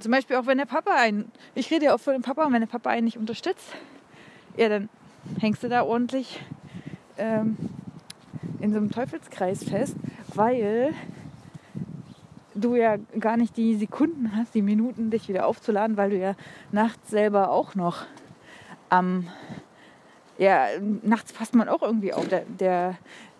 Zum 0.00 0.10
Beispiel 0.10 0.34
auch 0.34 0.46
wenn 0.46 0.58
der 0.58 0.66
Papa 0.66 0.96
einen, 0.96 1.30
ich 1.54 1.70
rede 1.70 1.84
ja 1.84 1.94
auch 1.94 2.00
von 2.00 2.14
dem 2.14 2.22
Papa, 2.22 2.44
und 2.44 2.52
wenn 2.52 2.60
der 2.60 2.66
Papa 2.66 2.90
einen 2.90 3.04
nicht 3.04 3.18
unterstützt, 3.18 3.68
ja, 4.56 4.68
dann 4.68 4.88
hängst 5.38 5.62
du 5.62 5.68
da 5.68 5.84
ordentlich 5.84 6.40
ähm, 7.18 7.56
in 8.60 8.72
so 8.72 8.78
einem 8.78 8.90
Teufelskreis 8.90 9.62
fest, 9.62 9.94
weil 10.34 10.92
du 12.56 12.74
ja 12.74 12.96
gar 13.18 13.36
nicht 13.36 13.56
die 13.56 13.76
Sekunden 13.76 14.32
hast, 14.34 14.54
die 14.54 14.62
Minuten, 14.62 15.10
dich 15.10 15.28
wieder 15.28 15.46
aufzuladen, 15.46 15.96
weil 15.96 16.10
du 16.10 16.18
ja 16.18 16.34
nachts 16.72 17.10
selber 17.10 17.50
auch 17.50 17.74
noch 17.74 18.06
am, 18.88 19.28
ja, 20.38 20.66
nachts 21.02 21.32
passt 21.32 21.54
man 21.54 21.68
auch 21.68 21.82
irgendwie 21.82 22.12
auf. 22.12 22.28
Der, 22.28 22.44
der, 22.44 22.96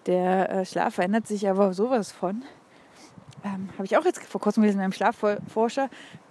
der 0.07 0.51
äh, 0.51 0.65
Schlaf 0.65 0.95
verändert 0.95 1.27
sich 1.27 1.49
aber 1.49 1.73
sowas 1.73 2.13
von. 2.13 2.43
Ähm, 3.45 3.69
Habe 3.75 3.85
ich 3.85 3.97
auch 3.97 4.05
jetzt 4.05 4.23
vor 4.25 4.41
kurzem 4.41 4.63
gelesen 4.63 4.79
in 4.79 4.85
einem 4.85 4.93
Schlafforscher. 4.93 5.89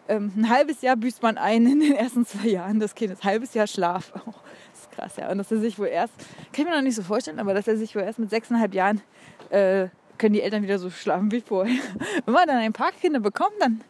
Ähm, 0.07 0.31
ein 0.35 0.49
halbes 0.49 0.81
Jahr 0.81 0.95
büßt 0.95 1.23
man 1.23 1.37
ein 1.37 1.65
in 1.65 1.79
den 1.79 1.95
ersten 1.95 2.25
zwei 2.25 2.47
Jahren 2.47 2.79
des 2.79 2.93
Kindes. 2.93 3.23
Halbes 3.23 3.53
Jahr 3.53 3.67
Schlaf. 3.67 4.13
Oh, 4.27 4.33
das 4.71 4.81
ist 4.81 4.91
krass, 4.91 5.17
ja. 5.17 5.31
Und 5.31 5.37
dass 5.37 5.51
er 5.51 5.59
sich 5.59 5.79
wohl 5.79 5.87
erst, 5.87 6.13
kann 6.51 6.65
ich 6.65 6.65
mir 6.65 6.75
noch 6.75 6.81
nicht 6.81 6.95
so 6.95 7.03
vorstellen, 7.03 7.39
aber 7.39 7.53
dass 7.53 7.67
er 7.67 7.77
sich 7.77 7.95
wohl 7.95 8.03
erst 8.03 8.19
mit 8.19 8.29
sechseinhalb 8.29 8.73
Jahren 8.73 9.01
äh, 9.49 9.87
können 10.25 10.33
die 10.33 10.41
Eltern 10.41 10.63
wieder 10.63 10.79
so 10.79 10.89
schlafen 10.89 11.31
wie 11.31 11.39
vorher. 11.39 11.79
Wenn 12.25 12.33
man 12.33 12.47
dann 12.47 12.57
ein 12.57 12.73
paar 12.73 12.91
Kinder 12.91 13.19
bekommt, 13.19 13.53
dann 13.59 13.83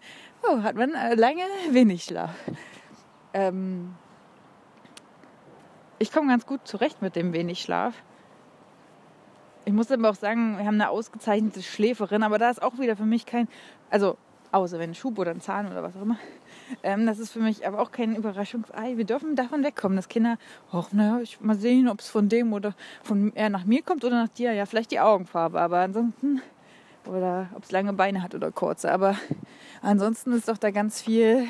oh, 0.43 0.63
hat 0.63 0.75
man 0.75 0.93
äh, 0.93 1.15
lange 1.15 1.43
wenig 1.71 2.03
Schlaf. 2.03 2.31
Ähm 3.33 3.95
ich 5.97 6.11
komme 6.11 6.27
ganz 6.27 6.45
gut 6.45 6.67
zurecht 6.67 7.01
mit 7.01 7.15
dem 7.15 7.31
wenig 7.31 7.61
Schlaf. 7.61 7.93
Ich 9.63 9.71
muss 9.71 9.89
aber 9.89 10.09
auch 10.09 10.15
sagen, 10.15 10.57
wir 10.57 10.65
haben 10.65 10.73
eine 10.75 10.89
ausgezeichnete 10.89 11.63
Schläferin, 11.63 12.21
aber 12.21 12.37
da 12.37 12.49
ist 12.49 12.61
auch 12.61 12.79
wieder 12.79 12.97
für 12.97 13.05
mich 13.05 13.25
kein, 13.25 13.47
also 13.89 14.17
außer 14.55 14.79
wenn 14.79 14.91
ein 14.91 14.95
Schub 14.95 15.19
oder 15.19 15.31
ein 15.31 15.41
Zahn 15.41 15.67
oder 15.67 15.83
was 15.83 15.97
auch 15.97 16.01
immer, 16.01 16.17
ähm, 16.81 17.05
das 17.05 17.19
ist 17.19 17.31
für 17.31 17.39
mich 17.39 17.67
aber 17.67 17.79
auch 17.79 17.91
kein 17.91 18.15
Überraschungsei. 18.15 18.97
Wir 18.97 19.03
dürfen 19.03 19.35
davon 19.35 19.63
wegkommen, 19.63 19.97
dass 19.97 20.07
Kinder, 20.07 20.37
ach, 20.71 20.91
naja, 20.93 21.19
ich 21.21 21.41
mal 21.41 21.57
sehen, 21.57 21.89
ob 21.89 21.99
es 21.99 22.07
von 22.07 22.29
dem 22.29 22.53
oder 22.53 22.73
von 23.03 23.33
eher 23.33 23.49
nach 23.49 23.65
mir 23.65 23.81
kommt 23.81 24.05
oder 24.05 24.23
nach 24.23 24.29
dir. 24.29 24.53
Ja, 24.53 24.65
vielleicht 24.65 24.91
die 24.91 24.99
Augenfarbe, 24.99 25.59
aber 25.59 25.79
ansonsten, 25.79 26.41
oder 27.05 27.49
ob 27.53 27.63
es 27.63 27.71
lange 27.71 27.91
Beine 27.93 28.23
hat 28.23 28.33
oder 28.33 28.51
kurze. 28.51 28.91
Aber 28.91 29.17
ansonsten 29.81 30.31
ist 30.31 30.47
doch 30.47 30.57
da 30.57 30.71
ganz 30.71 31.01
viel 31.01 31.47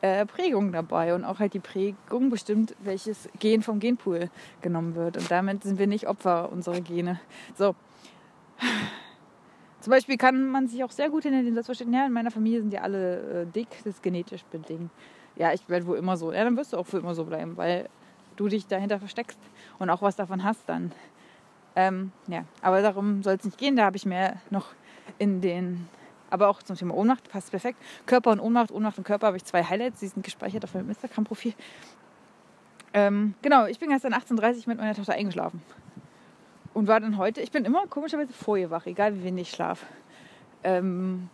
äh, 0.00 0.24
Prägung 0.24 0.72
dabei 0.72 1.14
und 1.14 1.24
auch 1.24 1.40
halt 1.40 1.52
die 1.52 1.60
Prägung 1.60 2.30
bestimmt, 2.30 2.74
welches 2.80 3.28
Gen 3.38 3.62
vom 3.62 3.80
Genpool 3.80 4.30
genommen 4.62 4.94
wird. 4.94 5.18
Und 5.18 5.30
damit 5.30 5.62
sind 5.62 5.78
wir 5.78 5.86
nicht 5.86 6.08
Opfer 6.08 6.50
unserer 6.50 6.80
Gene. 6.80 7.20
So. 7.56 7.74
Zum 9.80 9.92
Beispiel 9.92 10.16
kann 10.16 10.48
man 10.48 10.66
sich 10.66 10.82
auch 10.82 10.90
sehr 10.90 11.08
gut 11.08 11.22
hinter 11.22 11.42
den 11.42 11.54
Satz 11.54 11.66
verstehen, 11.66 11.92
ja, 11.92 12.06
in 12.06 12.12
meiner 12.12 12.30
Familie 12.30 12.60
sind 12.60 12.72
ja 12.72 12.82
alle 12.82 13.42
äh, 13.42 13.46
dick, 13.46 13.68
das 13.84 13.94
ist 13.94 14.02
genetisch 14.02 14.44
bedingt. 14.44 14.90
Ja, 15.36 15.52
ich 15.52 15.68
werde 15.68 15.86
wohl 15.86 15.98
immer 15.98 16.16
so. 16.16 16.32
Ja, 16.32 16.42
dann 16.42 16.56
wirst 16.56 16.72
du 16.72 16.76
auch 16.76 16.86
für 16.86 16.98
immer 16.98 17.14
so 17.14 17.24
bleiben, 17.24 17.56
weil 17.56 17.88
du 18.36 18.48
dich 18.48 18.66
dahinter 18.66 18.98
versteckst 18.98 19.38
und 19.78 19.88
auch 19.88 20.02
was 20.02 20.16
davon 20.16 20.42
hast 20.42 20.68
dann. 20.68 20.92
Ähm, 21.76 22.10
ja, 22.26 22.44
aber 22.60 22.82
darum 22.82 23.22
soll 23.22 23.34
es 23.34 23.44
nicht 23.44 23.56
gehen. 23.56 23.76
Da 23.76 23.84
habe 23.84 23.96
ich 23.96 24.04
mir 24.04 24.40
noch 24.50 24.66
in 25.18 25.40
den, 25.40 25.88
aber 26.28 26.48
auch 26.48 26.60
zum 26.62 26.74
Thema 26.74 26.94
Ohnmacht, 26.94 27.30
passt 27.30 27.52
perfekt. 27.52 27.78
Körper 28.04 28.32
und 28.32 28.40
Ohnmacht, 28.40 28.72
Ohnmacht 28.72 28.98
und 28.98 29.04
Körper 29.04 29.28
habe 29.28 29.36
ich 29.36 29.44
zwei 29.44 29.62
Highlights, 29.62 30.00
die 30.00 30.08
sind 30.08 30.24
gespeichert 30.24 30.64
auf 30.64 30.74
meinem 30.74 30.88
Instagram-Profil. 30.88 31.54
Ähm, 32.94 33.34
genau, 33.42 33.66
ich 33.66 33.78
bin 33.78 33.90
gestern 33.90 34.12
18.30 34.12 34.32
Uhr 34.32 34.62
mit 34.66 34.78
meiner 34.78 34.94
Tochter 34.94 35.12
eingeschlafen. 35.12 35.62
Und 36.74 36.86
war 36.86 37.00
dann 37.00 37.16
heute, 37.16 37.40
ich 37.40 37.50
bin 37.50 37.64
immer 37.64 37.86
komischerweise 37.86 38.32
vor 38.32 38.56
ihr 38.56 38.70
wach, 38.70 38.86
egal 38.86 39.16
wie 39.16 39.24
wenig 39.24 39.48
ich 39.48 39.54
schlafe. 39.54 39.86
Ähm, 40.62 41.28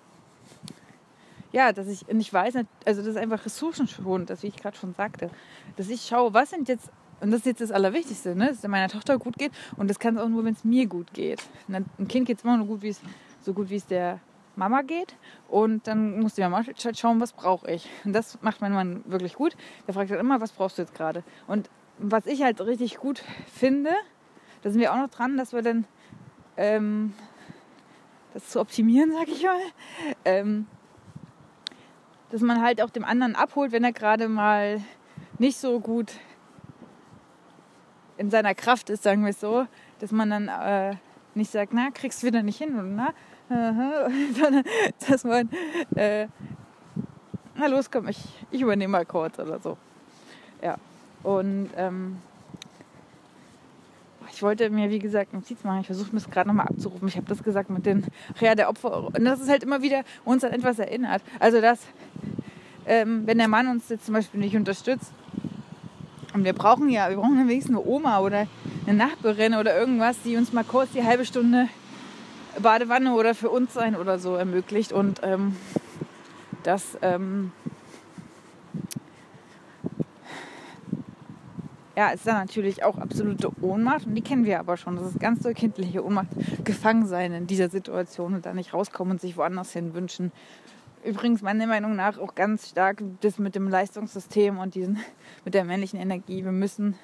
ja, 1.54 1.72
dass 1.72 1.86
ich 1.86 2.06
nicht 2.08 2.32
weiß, 2.32 2.56
also 2.84 3.00
das 3.00 3.10
ist 3.10 3.16
einfach 3.16 3.44
ressourcenschonend, 3.44 4.28
das 4.28 4.42
wie 4.42 4.48
ich 4.48 4.56
gerade 4.56 4.76
schon 4.76 4.92
sagte, 4.94 5.30
dass 5.76 5.88
ich 5.88 6.02
schaue, 6.02 6.34
was 6.34 6.50
sind 6.50 6.68
jetzt, 6.68 6.90
und 7.20 7.30
das 7.30 7.40
ist 7.40 7.46
jetzt 7.46 7.60
das 7.60 7.70
Allerwichtigste, 7.70 8.34
ne, 8.34 8.48
dass 8.48 8.58
es 8.58 8.68
meiner 8.68 8.88
Tochter 8.88 9.18
gut 9.18 9.38
geht 9.38 9.52
und 9.76 9.88
das 9.88 10.00
kann 10.00 10.16
es 10.16 10.22
auch 10.22 10.28
nur, 10.28 10.44
wenn 10.44 10.54
es 10.54 10.64
mir 10.64 10.86
gut 10.86 11.14
geht. 11.14 11.42
Ein 11.68 12.08
Kind 12.08 12.26
geht 12.26 12.38
es 12.38 12.44
immer 12.44 12.56
nur 12.56 12.66
gut, 12.66 12.82
wie 12.82 12.88
es, 12.88 13.00
so 13.40 13.54
gut, 13.54 13.70
wie 13.70 13.76
es 13.76 13.86
der 13.86 14.18
Mama 14.56 14.82
geht 14.82 15.14
und 15.48 15.86
dann 15.86 16.18
muss 16.18 16.34
die 16.34 16.40
Mama 16.40 16.64
halt 16.66 16.98
schauen, 16.98 17.20
was 17.20 17.32
brauche 17.32 17.70
ich. 17.70 17.88
Und 18.04 18.14
das 18.14 18.42
macht 18.42 18.60
mein 18.60 18.72
Mann 18.72 19.04
wirklich 19.06 19.34
gut. 19.34 19.56
Der 19.86 19.94
fragt 19.94 20.10
halt 20.10 20.20
immer, 20.20 20.40
was 20.40 20.50
brauchst 20.50 20.78
du 20.78 20.82
jetzt 20.82 20.94
gerade? 20.94 21.22
Und 21.46 21.70
was 21.98 22.26
ich 22.26 22.42
halt 22.42 22.60
richtig 22.60 22.96
gut 22.96 23.22
finde, 23.46 23.90
da 24.64 24.70
sind 24.70 24.80
wir 24.80 24.94
auch 24.94 24.98
noch 24.98 25.10
dran, 25.10 25.36
dass 25.36 25.52
wir 25.52 25.60
dann 25.60 25.84
ähm, 26.56 27.12
das 28.32 28.48
zu 28.48 28.60
optimieren, 28.60 29.12
sag 29.12 29.28
ich 29.28 29.44
mal. 29.44 29.60
Ähm, 30.24 30.66
dass 32.30 32.40
man 32.40 32.62
halt 32.62 32.80
auch 32.80 32.88
dem 32.88 33.04
anderen 33.04 33.36
abholt, 33.36 33.72
wenn 33.72 33.84
er 33.84 33.92
gerade 33.92 34.26
mal 34.26 34.82
nicht 35.38 35.58
so 35.58 35.80
gut 35.80 36.12
in 38.16 38.30
seiner 38.30 38.54
Kraft 38.54 38.88
ist, 38.88 39.02
sagen 39.02 39.22
wir 39.22 39.30
es 39.30 39.40
so, 39.40 39.66
dass 39.98 40.12
man 40.12 40.30
dann 40.30 40.48
äh, 40.48 40.96
nicht 41.34 41.50
sagt, 41.50 41.74
na, 41.74 41.90
kriegst 41.90 42.22
du 42.22 42.28
wieder 42.28 42.42
nicht 42.42 42.56
hin 42.56 42.74
oder 42.74 42.82
na, 42.84 43.12
sondern 44.32 44.64
dass 45.06 45.24
man, 45.24 45.50
äh, 45.94 46.26
na 47.54 47.66
los, 47.66 47.90
komm, 47.90 48.08
ich, 48.08 48.24
ich 48.50 48.62
übernehme 48.62 48.92
mal 48.92 49.04
kurz 49.04 49.38
oder 49.38 49.58
so. 49.58 49.76
Ja. 50.62 50.76
Und 51.22 51.68
ähm, 51.76 52.16
ich 54.34 54.42
wollte 54.42 54.68
mir, 54.70 54.90
wie 54.90 54.98
gesagt, 54.98 55.32
Notiz 55.32 55.62
machen. 55.64 55.80
Ich 55.80 55.86
versuche 55.86 56.08
mir 56.08 56.20
das 56.20 56.30
gerade 56.30 56.48
nochmal 56.48 56.66
abzurufen. 56.66 57.08
Ich 57.08 57.16
habe 57.16 57.26
das 57.26 57.42
gesagt 57.42 57.70
mit 57.70 57.86
den 57.86 58.04
ja, 58.40 58.54
der 58.54 58.68
Opfer. 58.68 59.06
Und 59.06 59.24
das 59.24 59.40
ist 59.40 59.48
halt 59.48 59.62
immer 59.62 59.82
wieder 59.82 60.02
uns 60.24 60.44
an 60.44 60.52
etwas 60.52 60.78
erinnert. 60.78 61.22
Also, 61.38 61.60
dass, 61.60 61.80
ähm, 62.86 63.22
wenn 63.26 63.38
der 63.38 63.48
Mann 63.48 63.68
uns 63.68 63.88
jetzt 63.88 64.06
zum 64.06 64.14
Beispiel 64.14 64.40
nicht 64.40 64.56
unterstützt, 64.56 65.12
und 66.34 66.44
wir 66.44 66.52
brauchen 66.52 66.88
ja, 66.88 67.08
wir 67.10 67.16
brauchen 67.16 67.48
wenigstens 67.48 67.76
eine 67.76 67.86
Oma 67.86 68.18
oder 68.18 68.48
eine 68.86 68.96
Nachbarin 68.98 69.54
oder 69.54 69.78
irgendwas, 69.78 70.16
die 70.24 70.36
uns 70.36 70.52
mal 70.52 70.64
kurz 70.64 70.90
die 70.90 71.04
halbe 71.04 71.24
Stunde 71.24 71.68
Badewanne 72.60 73.14
oder 73.14 73.36
für 73.36 73.50
uns 73.50 73.72
sein 73.72 73.94
oder 73.94 74.18
so 74.18 74.34
ermöglicht. 74.34 74.92
Und 74.92 75.20
ähm, 75.22 75.54
das 76.64 76.98
ähm, 77.02 77.52
ja, 81.96 82.08
ist 82.08 82.26
dann 82.26 82.38
natürlich 82.38 82.82
auch 82.84 82.98
absolute 82.98 83.50
Ohnmacht 83.62 84.06
und 84.06 84.14
die 84.14 84.22
kennen 84.22 84.44
wir 84.44 84.58
aber 84.58 84.76
schon. 84.76 84.96
Das 84.96 85.06
ist 85.06 85.20
ganz 85.20 85.42
so 85.42 85.50
kindliche 85.50 86.04
Ohnmacht, 86.04 86.28
gefangen 86.64 87.06
sein 87.06 87.32
in 87.32 87.46
dieser 87.46 87.68
Situation 87.68 88.34
und 88.34 88.46
da 88.46 88.52
nicht 88.52 88.74
rauskommen 88.74 89.12
und 89.12 89.20
sich 89.20 89.36
woanders 89.36 89.72
hin 89.72 89.94
wünschen. 89.94 90.32
Übrigens 91.04 91.42
meiner 91.42 91.66
Meinung 91.66 91.94
nach 91.96 92.18
auch 92.18 92.34
ganz 92.34 92.70
stark 92.70 93.02
das 93.20 93.38
mit 93.38 93.54
dem 93.54 93.68
Leistungssystem 93.68 94.58
und 94.58 94.74
diesen, 94.74 94.98
mit 95.44 95.54
der 95.54 95.64
männlichen 95.64 96.00
Energie. 96.00 96.44
Wir 96.44 96.52
müssen, 96.52 96.94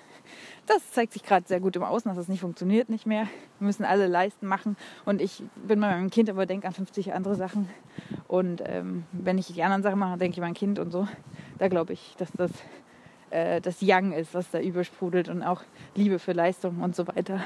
das 0.66 0.90
zeigt 0.90 1.12
sich 1.12 1.22
gerade 1.22 1.46
sehr 1.46 1.60
gut 1.60 1.76
im 1.76 1.82
Außen, 1.82 2.08
dass 2.08 2.16
das 2.16 2.28
nicht 2.28 2.40
funktioniert 2.40 2.88
nicht 2.88 3.06
mehr. 3.06 3.28
Wir 3.58 3.66
müssen 3.66 3.84
alle 3.84 4.06
leisten 4.06 4.46
machen 4.46 4.76
und 5.04 5.20
ich 5.20 5.44
bin 5.66 5.80
bei 5.80 5.88
meinem 5.88 6.10
Kind, 6.10 6.30
aber 6.30 6.46
denke 6.46 6.66
an 6.66 6.72
50 6.72 7.12
andere 7.12 7.36
Sachen. 7.36 7.68
Und 8.26 8.62
ähm, 8.64 9.04
wenn 9.12 9.38
ich 9.38 9.48
die 9.48 9.62
anderen 9.62 9.82
Sachen 9.82 9.98
mache, 9.98 10.16
denke 10.16 10.32
ich 10.32 10.40
an 10.40 10.48
mein 10.48 10.54
Kind 10.54 10.78
und 10.78 10.90
so. 10.90 11.06
Da 11.58 11.68
glaube 11.68 11.92
ich, 11.92 12.14
dass 12.16 12.32
das 12.32 12.50
äh, 13.30 13.60
das 13.60 13.78
Young 13.80 14.12
ist, 14.12 14.34
was 14.34 14.50
da 14.50 14.60
übersprudelt 14.60 15.28
und 15.28 15.42
auch 15.42 15.62
Liebe 15.94 16.18
für 16.18 16.32
Leistung 16.32 16.80
und 16.80 16.94
so 16.94 17.06
weiter. 17.08 17.40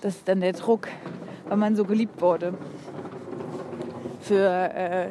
Das 0.00 0.16
ist 0.16 0.28
dann 0.28 0.40
der 0.40 0.52
Druck, 0.52 0.88
weil 1.48 1.56
man 1.56 1.76
so 1.76 1.84
geliebt 1.84 2.20
wurde. 2.20 2.54
Für, 4.20 4.74
äh, 4.74 5.10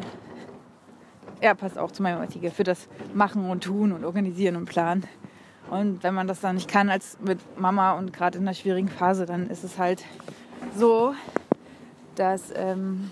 ja, 1.41 1.53
passt 1.53 1.77
auch 1.77 1.91
zu 1.91 2.03
meinem 2.03 2.21
Artikel, 2.21 2.51
für 2.51 2.63
das 2.63 2.87
Machen 3.13 3.49
und 3.49 3.63
Tun 3.63 3.91
und 3.91 4.05
Organisieren 4.05 4.55
und 4.55 4.65
Planen. 4.65 5.03
Und 5.69 6.03
wenn 6.03 6.13
man 6.13 6.27
das 6.27 6.41
dann 6.41 6.55
nicht 6.55 6.69
kann 6.69 6.89
als 6.89 7.17
mit 7.19 7.39
Mama 7.59 7.93
und 7.93 8.13
gerade 8.13 8.37
in 8.37 8.43
einer 8.43 8.53
schwierigen 8.53 8.89
Phase, 8.89 9.25
dann 9.25 9.49
ist 9.49 9.63
es 9.63 9.77
halt 9.77 10.03
so, 10.77 11.13
dass 12.15 12.53
ähm, 12.55 13.11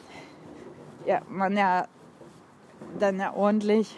ja, 1.05 1.21
man 1.29 1.57
ja 1.57 1.87
dann 2.99 3.19
ja 3.19 3.33
ordentlich 3.33 3.95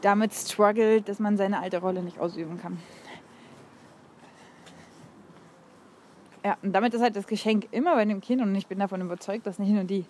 damit 0.00 0.32
struggelt, 0.32 1.08
dass 1.08 1.18
man 1.18 1.36
seine 1.36 1.60
alte 1.60 1.80
Rolle 1.80 2.02
nicht 2.02 2.18
ausüben 2.18 2.60
kann. 2.60 2.78
Ja, 6.44 6.56
und 6.62 6.72
damit 6.72 6.94
ist 6.94 7.02
halt 7.02 7.16
das 7.16 7.26
Geschenk 7.26 7.68
immer 7.72 7.94
bei 7.94 8.04
dem 8.04 8.20
Kind 8.20 8.40
und 8.40 8.54
ich 8.54 8.66
bin 8.66 8.78
davon 8.78 9.00
überzeugt, 9.00 9.46
dass 9.46 9.58
nicht 9.58 9.72
nur 9.72 9.84
die, 9.84 10.04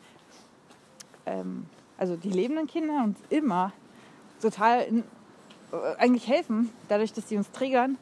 ähm, 1.27 1.67
also 1.97 2.17
die 2.17 2.31
lebenden 2.31 2.67
Kinder 2.67 3.03
uns 3.03 3.19
immer 3.31 3.73
total 4.41 4.83
in, 4.83 4.99
äh, 5.73 5.97
eigentlich 5.99 6.29
helfen, 6.29 6.71
dadurch, 6.89 7.13
dass 7.13 7.29
sie 7.29 7.37
uns 7.37 7.51
triggern 7.51 7.97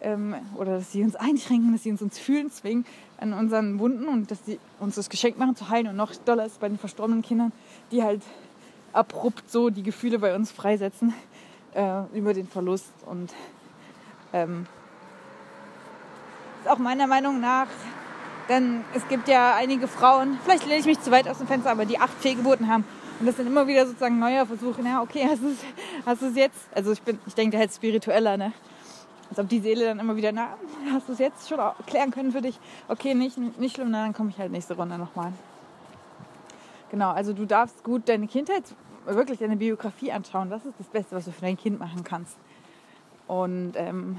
ähm, 0.00 0.34
oder 0.56 0.78
dass 0.78 0.92
sie 0.92 1.02
uns 1.02 1.16
einschränken, 1.16 1.72
dass 1.72 1.82
sie 1.82 1.90
uns 1.90 2.00
ins 2.00 2.18
Fühlen 2.18 2.50
zwingen 2.50 2.86
an 3.18 3.32
unseren 3.32 3.78
Wunden 3.78 4.06
und 4.06 4.30
dass 4.30 4.44
sie 4.46 4.58
uns 4.78 4.94
das 4.94 5.10
Geschenk 5.10 5.38
machen 5.38 5.56
zu 5.56 5.68
heilen 5.68 5.88
und 5.88 5.96
noch 5.96 6.14
doller 6.14 6.46
ist 6.46 6.60
bei 6.60 6.68
den 6.68 6.78
verstorbenen 6.78 7.22
Kindern, 7.22 7.52
die 7.90 8.02
halt 8.02 8.22
abrupt 8.94 9.50
so 9.50 9.70
die 9.70 9.82
Gefühle 9.82 10.18
bei 10.18 10.34
uns 10.34 10.50
freisetzen 10.50 11.12
äh, 11.74 12.02
über 12.12 12.32
den 12.32 12.48
Verlust. 12.48 12.92
Und 13.06 13.32
ähm, 14.32 14.66
ist 16.62 16.70
auch 16.70 16.78
meiner 16.78 17.06
Meinung 17.06 17.40
nach, 17.40 17.66
denn 18.48 18.84
es 18.94 19.06
gibt 19.08 19.28
ja 19.28 19.54
einige 19.54 19.88
Frauen, 19.88 20.38
vielleicht 20.44 20.64
lehne 20.66 20.80
ich 20.80 20.86
mich 20.86 21.00
zu 21.00 21.10
weit 21.10 21.28
aus 21.28 21.38
dem 21.38 21.46
Fenster, 21.46 21.70
aber 21.70 21.84
die 21.84 21.98
acht 21.98 22.14
Fehlgeburten 22.20 22.68
haben. 22.68 22.84
Und 23.20 23.26
das 23.26 23.36
sind 23.36 23.46
immer 23.46 23.66
wieder 23.66 23.86
sozusagen 23.86 24.18
neuer 24.18 24.44
Versuche. 24.44 24.80
Na, 24.82 25.02
okay, 25.02 25.26
hast 25.28 25.42
du 25.42 25.48
es 25.48 25.58
hast 26.04 26.36
jetzt? 26.36 26.58
Also 26.74 26.92
ich 26.92 27.02
bin, 27.02 27.18
ich 27.26 27.34
denke, 27.34 27.56
hätte 27.58 27.72
spiritueller, 27.72 28.36
ne? 28.36 28.52
Als 29.30 29.38
ob 29.38 29.48
die 29.48 29.60
Seele 29.60 29.86
dann 29.86 29.98
immer 29.98 30.16
wieder, 30.16 30.32
na, 30.32 30.48
hast 30.92 31.08
du 31.08 31.12
es 31.12 31.18
jetzt 31.18 31.48
schon 31.48 31.58
klären 31.86 32.10
können 32.10 32.32
für 32.32 32.42
dich? 32.42 32.58
Okay, 32.88 33.14
nicht, 33.14 33.38
nicht 33.58 33.74
schlimm, 33.74 33.92
dann 33.92 34.12
komme 34.12 34.30
ich 34.30 34.38
halt 34.38 34.52
nächste 34.52 34.74
Runde 34.74 34.98
nochmal. 34.98 35.32
Genau, 36.90 37.10
also 37.10 37.32
du 37.32 37.46
darfst 37.46 37.82
gut 37.82 38.08
deine 38.08 38.26
Kindheit 38.26 38.64
wirklich 39.06 39.38
deine 39.38 39.56
Biografie 39.56 40.12
anschauen. 40.12 40.50
Das 40.50 40.64
ist 40.64 40.74
das 40.78 40.86
Beste, 40.86 41.16
was 41.16 41.24
du 41.24 41.32
für 41.32 41.42
dein 41.42 41.56
Kind 41.56 41.78
machen 41.78 42.04
kannst. 42.04 42.36
Und, 43.26 43.72
ähm, 43.76 44.18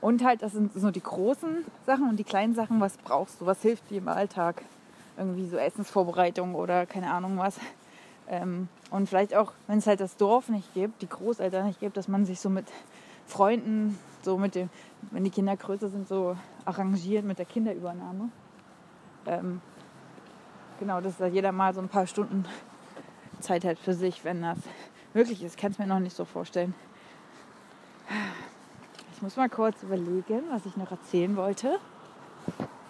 und 0.00 0.24
halt, 0.24 0.42
das 0.42 0.52
sind 0.52 0.72
so 0.74 0.90
die 0.90 1.02
großen 1.02 1.64
Sachen 1.86 2.08
und 2.08 2.16
die 2.16 2.24
kleinen 2.24 2.54
Sachen, 2.54 2.80
was 2.80 2.96
brauchst 2.98 3.40
du, 3.40 3.46
was 3.46 3.62
hilft 3.62 3.90
dir 3.90 3.98
im 3.98 4.08
Alltag. 4.08 4.62
Irgendwie 5.16 5.46
so 5.46 5.56
Essensvorbereitung 5.56 6.54
oder 6.54 6.86
keine 6.86 7.12
Ahnung 7.12 7.38
was. 7.38 7.56
Ähm, 8.28 8.68
und 8.90 9.08
vielleicht 9.08 9.34
auch, 9.34 9.52
wenn 9.66 9.78
es 9.78 9.86
halt 9.86 10.00
das 10.00 10.16
Dorf 10.16 10.48
nicht 10.48 10.72
gibt, 10.74 11.02
die 11.02 11.08
Großeltern 11.08 11.66
nicht 11.66 11.80
gibt, 11.80 11.96
dass 11.96 12.08
man 12.08 12.24
sich 12.24 12.40
so 12.40 12.48
mit 12.48 12.66
Freunden, 13.26 13.98
so 14.22 14.38
mit 14.38 14.54
dem, 14.54 14.70
wenn 15.10 15.24
die 15.24 15.30
Kinder 15.30 15.56
größer 15.56 15.88
sind, 15.88 16.08
so 16.08 16.36
arrangiert 16.64 17.24
mit 17.24 17.38
der 17.38 17.46
Kinderübernahme. 17.46 18.30
Ähm, 19.26 19.60
genau, 20.78 21.00
dass 21.00 21.18
da 21.18 21.26
jeder 21.26 21.52
mal 21.52 21.74
so 21.74 21.80
ein 21.80 21.88
paar 21.88 22.06
Stunden 22.06 22.44
Zeit 23.40 23.64
hat 23.64 23.78
für 23.78 23.94
sich, 23.94 24.24
wenn 24.24 24.42
das 24.42 24.58
möglich 25.14 25.42
ist. 25.42 25.54
Ich 25.54 25.60
kann 25.60 25.72
es 25.72 25.78
mir 25.78 25.86
noch 25.86 26.00
nicht 26.00 26.16
so 26.16 26.24
vorstellen. 26.24 26.74
Ich 29.14 29.22
muss 29.22 29.36
mal 29.36 29.48
kurz 29.48 29.82
überlegen, 29.82 30.42
was 30.50 30.66
ich 30.66 30.76
noch 30.76 30.90
erzählen 30.90 31.36
wollte. 31.36 31.78